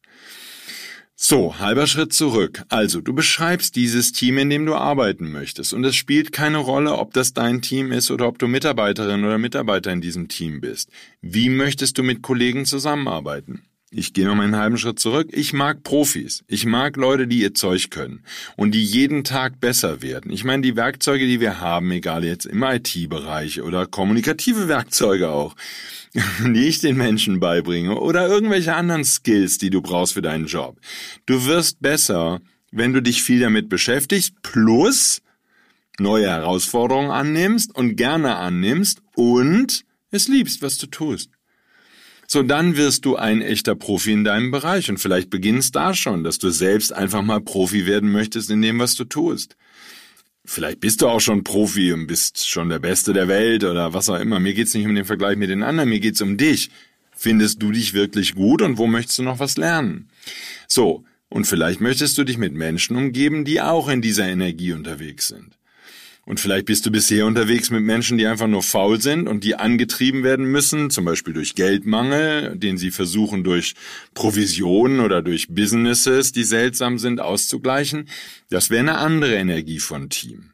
So, 1.20 1.58
halber 1.58 1.88
Schritt 1.88 2.12
zurück. 2.12 2.62
Also, 2.68 3.00
du 3.00 3.12
beschreibst 3.12 3.74
dieses 3.74 4.12
Team, 4.12 4.38
in 4.38 4.50
dem 4.50 4.66
du 4.66 4.76
arbeiten 4.76 5.32
möchtest. 5.32 5.74
Und 5.74 5.82
es 5.82 5.96
spielt 5.96 6.30
keine 6.30 6.58
Rolle, 6.58 6.96
ob 6.96 7.12
das 7.12 7.32
dein 7.32 7.60
Team 7.60 7.90
ist 7.90 8.12
oder 8.12 8.28
ob 8.28 8.38
du 8.38 8.46
Mitarbeiterin 8.46 9.24
oder 9.24 9.36
Mitarbeiter 9.36 9.92
in 9.92 10.00
diesem 10.00 10.28
Team 10.28 10.60
bist. 10.60 10.90
Wie 11.20 11.48
möchtest 11.48 11.98
du 11.98 12.04
mit 12.04 12.22
Kollegen 12.22 12.66
zusammenarbeiten? 12.66 13.64
Ich 13.90 14.12
gehe 14.12 14.26
noch 14.26 14.38
einen 14.38 14.56
halben 14.56 14.76
Schritt 14.76 14.98
zurück. 14.98 15.30
Ich 15.32 15.54
mag 15.54 15.82
Profis. 15.82 16.44
Ich 16.46 16.66
mag 16.66 16.96
Leute, 16.96 17.26
die 17.26 17.40
ihr 17.40 17.54
Zeug 17.54 17.88
können 17.88 18.22
und 18.56 18.72
die 18.72 18.84
jeden 18.84 19.24
Tag 19.24 19.60
besser 19.60 20.02
werden. 20.02 20.30
Ich 20.30 20.44
meine, 20.44 20.62
die 20.62 20.76
Werkzeuge, 20.76 21.26
die 21.26 21.40
wir 21.40 21.60
haben, 21.60 21.90
egal 21.90 22.22
jetzt 22.22 22.44
im 22.44 22.62
IT-Bereich 22.62 23.62
oder 23.62 23.86
kommunikative 23.86 24.68
Werkzeuge 24.68 25.30
auch, 25.30 25.56
die 26.44 26.66
ich 26.66 26.80
den 26.80 26.98
Menschen 26.98 27.40
beibringe 27.40 27.98
oder 27.98 28.28
irgendwelche 28.28 28.74
anderen 28.74 29.04
Skills, 29.04 29.56
die 29.56 29.70
du 29.70 29.80
brauchst 29.80 30.12
für 30.12 30.22
deinen 30.22 30.46
Job. 30.46 30.78
Du 31.24 31.46
wirst 31.46 31.80
besser, 31.80 32.40
wenn 32.70 32.92
du 32.92 33.00
dich 33.00 33.22
viel 33.22 33.40
damit 33.40 33.70
beschäftigst, 33.70 34.34
plus 34.42 35.22
neue 35.98 36.28
Herausforderungen 36.28 37.10
annimmst 37.10 37.74
und 37.74 37.96
gerne 37.96 38.36
annimmst 38.36 39.00
und 39.14 39.86
es 40.10 40.28
liebst, 40.28 40.60
was 40.60 40.76
du 40.76 40.86
tust. 40.88 41.30
So, 42.30 42.42
dann 42.42 42.76
wirst 42.76 43.06
du 43.06 43.16
ein 43.16 43.40
echter 43.40 43.74
Profi 43.74 44.12
in 44.12 44.22
deinem 44.22 44.50
Bereich 44.50 44.90
und 44.90 44.98
vielleicht 44.98 45.30
beginnst 45.30 45.74
da 45.74 45.94
schon, 45.94 46.24
dass 46.24 46.38
du 46.38 46.50
selbst 46.50 46.92
einfach 46.92 47.22
mal 47.22 47.40
Profi 47.40 47.86
werden 47.86 48.12
möchtest 48.12 48.50
in 48.50 48.60
dem, 48.60 48.78
was 48.78 48.96
du 48.96 49.04
tust. 49.04 49.56
Vielleicht 50.44 50.80
bist 50.80 51.00
du 51.00 51.08
auch 51.08 51.20
schon 51.20 51.42
Profi 51.42 51.90
und 51.90 52.06
bist 52.06 52.46
schon 52.46 52.68
der 52.68 52.80
Beste 52.80 53.14
der 53.14 53.28
Welt 53.28 53.64
oder 53.64 53.94
was 53.94 54.10
auch 54.10 54.20
immer. 54.20 54.40
Mir 54.40 54.52
geht's 54.52 54.74
nicht 54.74 54.86
um 54.86 54.94
den 54.94 55.06
Vergleich 55.06 55.38
mit 55.38 55.48
den 55.48 55.62
anderen, 55.62 55.88
mir 55.88 56.00
geht's 56.00 56.20
um 56.20 56.36
dich. 56.36 56.70
Findest 57.12 57.62
du 57.62 57.72
dich 57.72 57.94
wirklich 57.94 58.34
gut 58.34 58.60
und 58.60 58.76
wo 58.76 58.86
möchtest 58.86 59.18
du 59.18 59.22
noch 59.22 59.40
was 59.40 59.56
lernen? 59.56 60.10
So, 60.66 61.04
und 61.30 61.46
vielleicht 61.46 61.80
möchtest 61.80 62.18
du 62.18 62.24
dich 62.24 62.36
mit 62.36 62.52
Menschen 62.52 62.96
umgeben, 62.96 63.46
die 63.46 63.62
auch 63.62 63.88
in 63.88 64.02
dieser 64.02 64.28
Energie 64.28 64.72
unterwegs 64.72 65.28
sind. 65.28 65.57
Und 66.28 66.40
vielleicht 66.40 66.66
bist 66.66 66.84
du 66.84 66.90
bisher 66.90 67.24
unterwegs 67.24 67.70
mit 67.70 67.82
Menschen, 67.82 68.18
die 68.18 68.26
einfach 68.26 68.48
nur 68.48 68.62
faul 68.62 69.00
sind 69.00 69.28
und 69.28 69.44
die 69.44 69.56
angetrieben 69.56 70.24
werden 70.24 70.44
müssen, 70.44 70.90
zum 70.90 71.06
Beispiel 71.06 71.32
durch 71.32 71.54
Geldmangel, 71.54 72.54
den 72.54 72.76
sie 72.76 72.90
versuchen 72.90 73.44
durch 73.44 73.74
Provisionen 74.12 75.00
oder 75.00 75.22
durch 75.22 75.48
Businesses, 75.48 76.32
die 76.32 76.44
seltsam 76.44 76.98
sind, 76.98 77.22
auszugleichen. 77.22 78.10
Das 78.50 78.68
wäre 78.68 78.80
eine 78.80 78.98
andere 78.98 79.36
Energie 79.36 79.78
von 79.78 80.10
Team. 80.10 80.50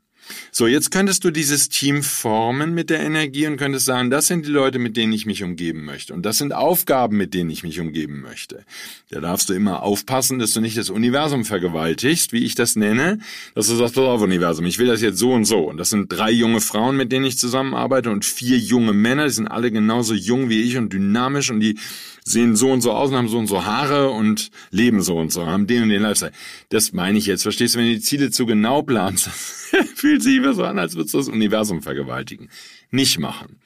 So, 0.51 0.67
jetzt 0.67 0.91
könntest 0.91 1.25
du 1.25 1.31
dieses 1.31 1.69
Team 1.69 2.03
formen 2.03 2.75
mit 2.75 2.91
der 2.91 3.01
Energie 3.01 3.47
und 3.47 3.57
könntest 3.57 3.87
sagen, 3.87 4.11
das 4.11 4.27
sind 4.27 4.47
die 4.47 4.51
Leute, 4.51 4.79
mit 4.79 4.97
denen 4.97 5.13
ich 5.13 5.27
mich 5.27 5.43
umgeben 5.43 5.85
möchte. 5.85 6.15
Und 6.15 6.25
das 6.25 6.39
sind 6.39 6.53
Aufgaben, 6.53 7.17
mit 7.17 7.35
denen 7.35 7.51
ich 7.51 7.63
mich 7.63 7.81
umgeben 7.81 8.21
möchte. 8.21 8.65
Da 9.11 9.21
darfst 9.21 9.49
du 9.49 9.55
immer 9.55 9.83
aufpassen, 9.83 10.39
dass 10.39 10.53
du 10.53 10.61
nicht 10.61 10.77
das 10.77 10.91
Universum 10.91 11.45
vergewaltigst, 11.45 12.33
wie 12.33 12.45
ich 12.45 12.55
das 12.55 12.77
nenne, 12.77 13.19
dass 13.55 13.67
du 13.67 13.75
sagst, 13.75 13.95
pass 13.95 14.05
auf 14.05 14.21
Universum, 14.23 14.67
ich 14.67 14.79
will 14.79 14.87
das 14.87 15.03
jetzt 15.03 15.19
so 15.19 15.33
und 15.33 15.45
so. 15.45 15.59
Und 15.59 15.77
das 15.77 15.91
sind 15.91 16.09
drei 16.09 16.31
junge 16.31 16.61
Frauen, 16.61 16.97
mit 16.97 17.13
denen 17.13 17.25
ich 17.25 17.39
zusammenarbeite 17.39 18.11
und 18.11 18.25
vier 18.25 18.59
junge 18.59 18.93
Männer, 18.93 19.25
die 19.25 19.33
sind 19.33 19.49
alle 19.49 19.71
genauso 19.71 20.15
jung 20.15 20.49
wie 20.49 20.63
ich 20.63 20.77
und 20.77 20.93
dynamisch 20.93 21.51
und 21.51 21.61
die 21.61 21.79
sehen 22.25 22.57
so 22.57 22.71
und 22.71 22.81
so 22.81 22.93
aus 22.93 23.11
und 23.11 23.17
haben 23.17 23.29
so 23.29 23.39
und 23.39 23.47
so 23.47 23.65
Haare 23.65 24.11
und 24.11 24.51
leben 24.71 25.03
so 25.03 25.17
und 25.17 25.31
so, 25.31 25.47
haben 25.47 25.67
den 25.67 25.83
und 25.83 25.89
den 25.91 26.03
Lifestyle. 26.03 26.33
Das 26.71 26.93
meine 26.93 27.19
ich 27.19 27.27
jetzt. 27.27 27.43
Verstehst 27.43 27.75
du, 27.75 27.79
wenn 27.79 27.87
du 27.87 27.95
die 27.95 28.01
Ziele 28.01 28.31
zu 28.31 28.47
genau 28.47 28.83
planst, 28.83 29.29
fühlt 30.23 30.45
sich 30.45 30.57
so 30.57 30.65
an, 30.65 30.79
als 30.79 30.95
würdest 30.95 31.15
du 31.15 31.19
das 31.19 31.29
Universum 31.29 31.83
vergewaltigen. 31.83 32.49
Nicht 32.91 33.19
machen. 33.19 33.59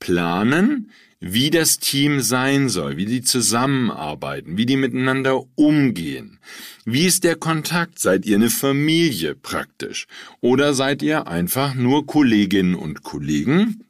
Planen, 0.00 0.90
wie 1.20 1.50
das 1.50 1.78
Team 1.78 2.20
sein 2.20 2.68
soll, 2.68 2.96
wie 2.96 3.06
die 3.06 3.22
zusammenarbeiten, 3.22 4.56
wie 4.56 4.66
die 4.66 4.76
miteinander 4.76 5.44
umgehen. 5.54 6.40
Wie 6.84 7.06
ist 7.06 7.24
der 7.24 7.36
Kontakt? 7.36 7.98
Seid 7.98 8.26
ihr 8.26 8.36
eine 8.36 8.50
Familie 8.50 9.34
praktisch? 9.34 10.06
Oder 10.40 10.74
seid 10.74 11.02
ihr 11.02 11.26
einfach 11.26 11.74
nur 11.74 12.06
Kolleginnen 12.06 12.74
und 12.74 13.02
Kollegen? 13.02 13.82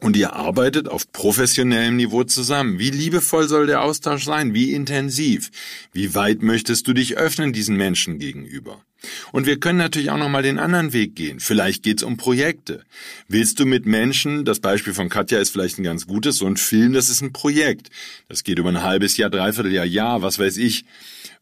Und 0.00 0.16
ihr 0.16 0.34
arbeitet 0.34 0.88
auf 0.88 1.10
professionellem 1.12 1.96
Niveau 1.96 2.24
zusammen. 2.24 2.78
Wie 2.78 2.90
liebevoll 2.90 3.48
soll 3.48 3.66
der 3.66 3.82
Austausch 3.82 4.24
sein? 4.24 4.52
Wie 4.52 4.72
intensiv? 4.72 5.50
Wie 5.92 6.14
weit 6.14 6.42
möchtest 6.42 6.88
du 6.88 6.92
dich 6.92 7.16
öffnen 7.16 7.52
diesen 7.52 7.76
Menschen 7.76 8.18
gegenüber? 8.18 8.84
Und 9.32 9.46
wir 9.46 9.58
können 9.58 9.78
natürlich 9.78 10.10
auch 10.10 10.18
nochmal 10.18 10.42
den 10.42 10.58
anderen 10.58 10.92
Weg 10.92 11.16
gehen. 11.16 11.40
Vielleicht 11.40 11.82
geht's 11.82 12.02
um 12.02 12.16
Projekte. 12.16 12.84
Willst 13.28 13.58
du 13.60 13.66
mit 13.66 13.86
Menschen, 13.86 14.44
das 14.44 14.60
Beispiel 14.60 14.94
von 14.94 15.08
Katja 15.08 15.38
ist 15.38 15.50
vielleicht 15.50 15.78
ein 15.78 15.84
ganz 15.84 16.06
gutes, 16.06 16.36
so 16.36 16.46
ein 16.46 16.56
Film, 16.56 16.92
das 16.92 17.08
ist 17.08 17.22
ein 17.22 17.32
Projekt. 17.32 17.90
Das 18.28 18.44
geht 18.44 18.58
über 18.58 18.68
ein 18.68 18.82
halbes 18.82 19.16
Jahr, 19.16 19.30
dreiviertel 19.30 19.72
Jahr, 19.72 19.84
Jahr, 19.84 20.22
was 20.22 20.38
weiß 20.38 20.56
ich. 20.56 20.84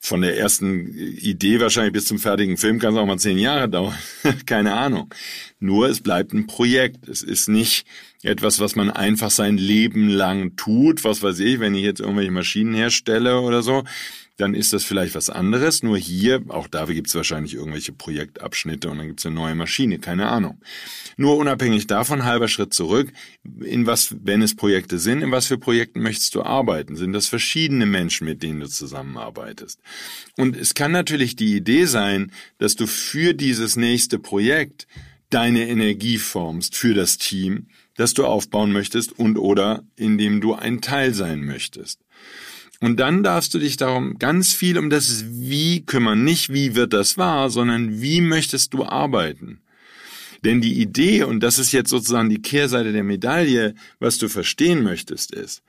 Von 0.05 0.23
der 0.23 0.37
ersten 0.37 0.89
Idee 0.89 1.61
wahrscheinlich 1.61 1.93
bis 1.93 2.07
zum 2.07 2.19
fertigen 2.19 2.57
Film 2.57 2.81
kann 2.81 2.93
es 2.93 2.99
auch 2.99 3.07
mal 3.07 3.19
zehn 3.19 3.39
Jahre 3.39 3.69
dauern. 3.69 3.97
Keine 4.47 4.75
Ahnung. 4.75 5.15
Nur 5.61 5.89
es 5.89 6.01
bleibt 6.01 6.33
ein 6.33 6.49
Projekt. 6.49 7.09
Es 7.09 7.23
ist 7.23 7.49
nicht 7.49 7.87
etwas, 8.23 8.59
was 8.59 8.75
man 8.75 8.91
einfach 8.91 9.31
sein 9.31 9.57
Leben 9.57 10.09
lang 10.09 10.57
tut. 10.57 11.05
Was 11.05 11.23
weiß 11.23 11.39
ich, 11.39 11.61
wenn 11.61 11.77
ich 11.77 11.85
jetzt 11.85 12.01
irgendwelche 12.01 12.33
Maschinen 12.33 12.75
herstelle 12.75 13.41
oder 13.41 13.63
so, 13.63 13.85
dann 14.37 14.55
ist 14.55 14.73
das 14.73 14.85
vielleicht 14.85 15.15
was 15.15 15.31
anderes. 15.31 15.83
Nur 15.83 15.99
hier, 15.99 16.43
auch 16.49 16.67
da 16.67 16.87
gibt 16.87 17.09
es 17.09 17.15
wahrscheinlich 17.15 17.55
irgendwelche 17.55 17.93
Projektabschnitte 17.93 18.91
und 18.91 18.99
dann 18.99 19.07
gibt 19.09 19.21
es 19.21 19.27
eine 19.27 19.35
neue 19.35 19.55
Maschine, 19.55 19.99
keine 19.99 20.29
Ahnung. 20.29 20.61
Nur 21.17 21.37
unabhängig 21.37 21.87
davon, 21.87 22.25
halber 22.25 22.49
Schritt 22.49 22.75
zurück, 22.75 23.13
in 23.61 23.87
was, 23.87 24.17
wenn 24.23 24.43
es 24.43 24.57
Projekte 24.57 24.99
sind, 24.99 25.23
in 25.23 25.31
was 25.31 25.47
für 25.47 25.59
Projekten 25.59 26.01
möchtest 26.01 26.35
du 26.35 26.43
arbeiten? 26.43 26.97
Sind 26.97 27.13
das 27.13 27.29
verschiedene 27.29 27.87
Menschen, 27.87 28.27
mit 28.27 28.43
denen 28.43 28.61
du 28.61 28.69
zusammenarbeitest? 28.69 29.81
Und 30.37 30.57
es 30.57 30.75
kann 30.75 30.93
natürlich 30.93 31.37
die 31.37 31.57
Idee 31.57 31.85
sein, 31.85 32.33
dass 32.59 32.77
du 32.77 32.87
für 32.87 33.35
dieses 33.35 33.77
nächste 33.77 34.19
Projekt 34.19 34.87
deine 35.31 35.69
Energie 35.69 36.19
formst 36.19 36.77
für 36.77 36.95
das 36.95 37.17
Team, 37.17 37.69
das 37.97 38.15
du 38.15 38.27
aufbauen 38.27 38.73
möchtest 38.73 39.19
und 39.19 39.39
oder 39.39 39.85
in 39.97 40.19
dem 40.19 40.41
du 40.41 40.55
ein 40.55 40.81
Teil 40.81 41.15
sein 41.15 41.45
möchtest. 41.45 42.02
Und 42.83 42.99
dann 42.99 43.23
darfst 43.23 43.55
du 43.55 43.61
dich 43.61 43.77
darum 43.77 44.19
ganz 44.19 44.55
viel 44.55 44.77
um 44.77 44.91
das 44.91 45.25
Wie 45.29 45.87
kümmern. 45.87 46.25
Nicht 46.25 46.53
wie 46.53 46.75
wird 46.75 46.93
das 46.93 47.17
wahr, 47.17 47.49
sondern 47.49 48.03
wie 48.03 48.21
möchtest 48.21 48.75
du 48.75 48.85
arbeiten. 48.85 49.61
Denn 50.45 50.61
die 50.61 50.81
Idee, 50.81 51.23
und 51.23 51.45
das 51.45 51.61
ist 51.61 51.71
jetzt 51.71 51.91
sozusagen 51.91 52.29
die 52.29 52.43
Kehrseite 52.43 52.93
der 52.93 53.05
Medaille, 53.05 53.77
was 54.01 54.19
du 54.19 54.29
verstehen 54.29 54.83
möchtest, 54.83 55.33
ist, 55.33 55.63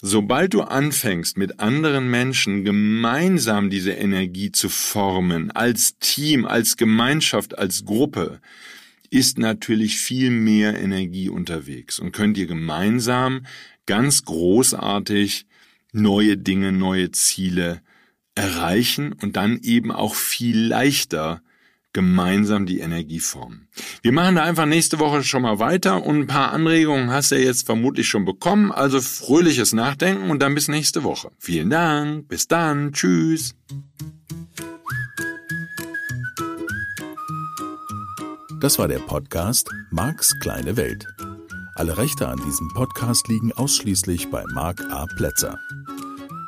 sobald 0.00 0.54
du 0.54 0.62
anfängst, 0.62 1.36
mit 1.36 1.58
anderen 1.58 2.08
Menschen 2.08 2.62
gemeinsam 2.64 3.68
diese 3.68 3.90
Energie 3.90 4.52
zu 4.52 4.68
formen, 4.68 5.50
als 5.50 5.98
Team, 5.98 6.46
als 6.46 6.76
Gemeinschaft, 6.76 7.58
als 7.58 7.84
Gruppe, 7.84 8.40
ist 9.10 9.38
natürlich 9.38 9.98
viel 9.98 10.30
mehr 10.30 10.80
Energie 10.80 11.30
unterwegs 11.30 11.98
und 11.98 12.12
könnt 12.12 12.38
ihr 12.38 12.46
gemeinsam 12.46 13.44
ganz 13.86 14.24
großartig 14.24 15.46
neue 15.92 16.36
Dinge, 16.36 16.72
neue 16.72 17.10
Ziele 17.12 17.82
erreichen 18.34 19.12
und 19.12 19.36
dann 19.36 19.58
eben 19.62 19.92
auch 19.92 20.14
viel 20.14 20.58
leichter 20.58 21.42
gemeinsam 21.92 22.66
die 22.66 22.80
Energie 22.80 23.18
formen. 23.18 23.68
Wir 24.02 24.12
machen 24.12 24.36
da 24.36 24.44
einfach 24.44 24.66
nächste 24.66 24.98
Woche 25.00 25.24
schon 25.24 25.42
mal 25.42 25.58
weiter 25.58 26.04
und 26.04 26.20
ein 26.20 26.26
paar 26.26 26.52
Anregungen 26.52 27.10
hast 27.10 27.32
du 27.32 27.36
ja 27.36 27.46
jetzt 27.46 27.66
vermutlich 27.66 28.08
schon 28.08 28.24
bekommen, 28.24 28.70
also 28.70 29.00
fröhliches 29.00 29.72
Nachdenken 29.72 30.30
und 30.30 30.40
dann 30.40 30.54
bis 30.54 30.68
nächste 30.68 31.02
Woche. 31.02 31.30
Vielen 31.38 31.70
Dank, 31.70 32.28
bis 32.28 32.46
dann, 32.46 32.92
tschüss. 32.92 33.56
Das 38.60 38.78
war 38.78 38.88
der 38.88 38.98
Podcast 38.98 39.70
Marks 39.90 40.38
kleine 40.40 40.76
Welt. 40.76 41.06
Alle 41.74 41.96
Rechte 41.96 42.28
an 42.28 42.38
diesem 42.44 42.68
Podcast 42.74 43.26
liegen 43.28 43.52
ausschließlich 43.52 44.28
bei 44.28 44.44
Mark 44.52 44.82
A. 44.90 45.06
Plätzer. 45.16 45.58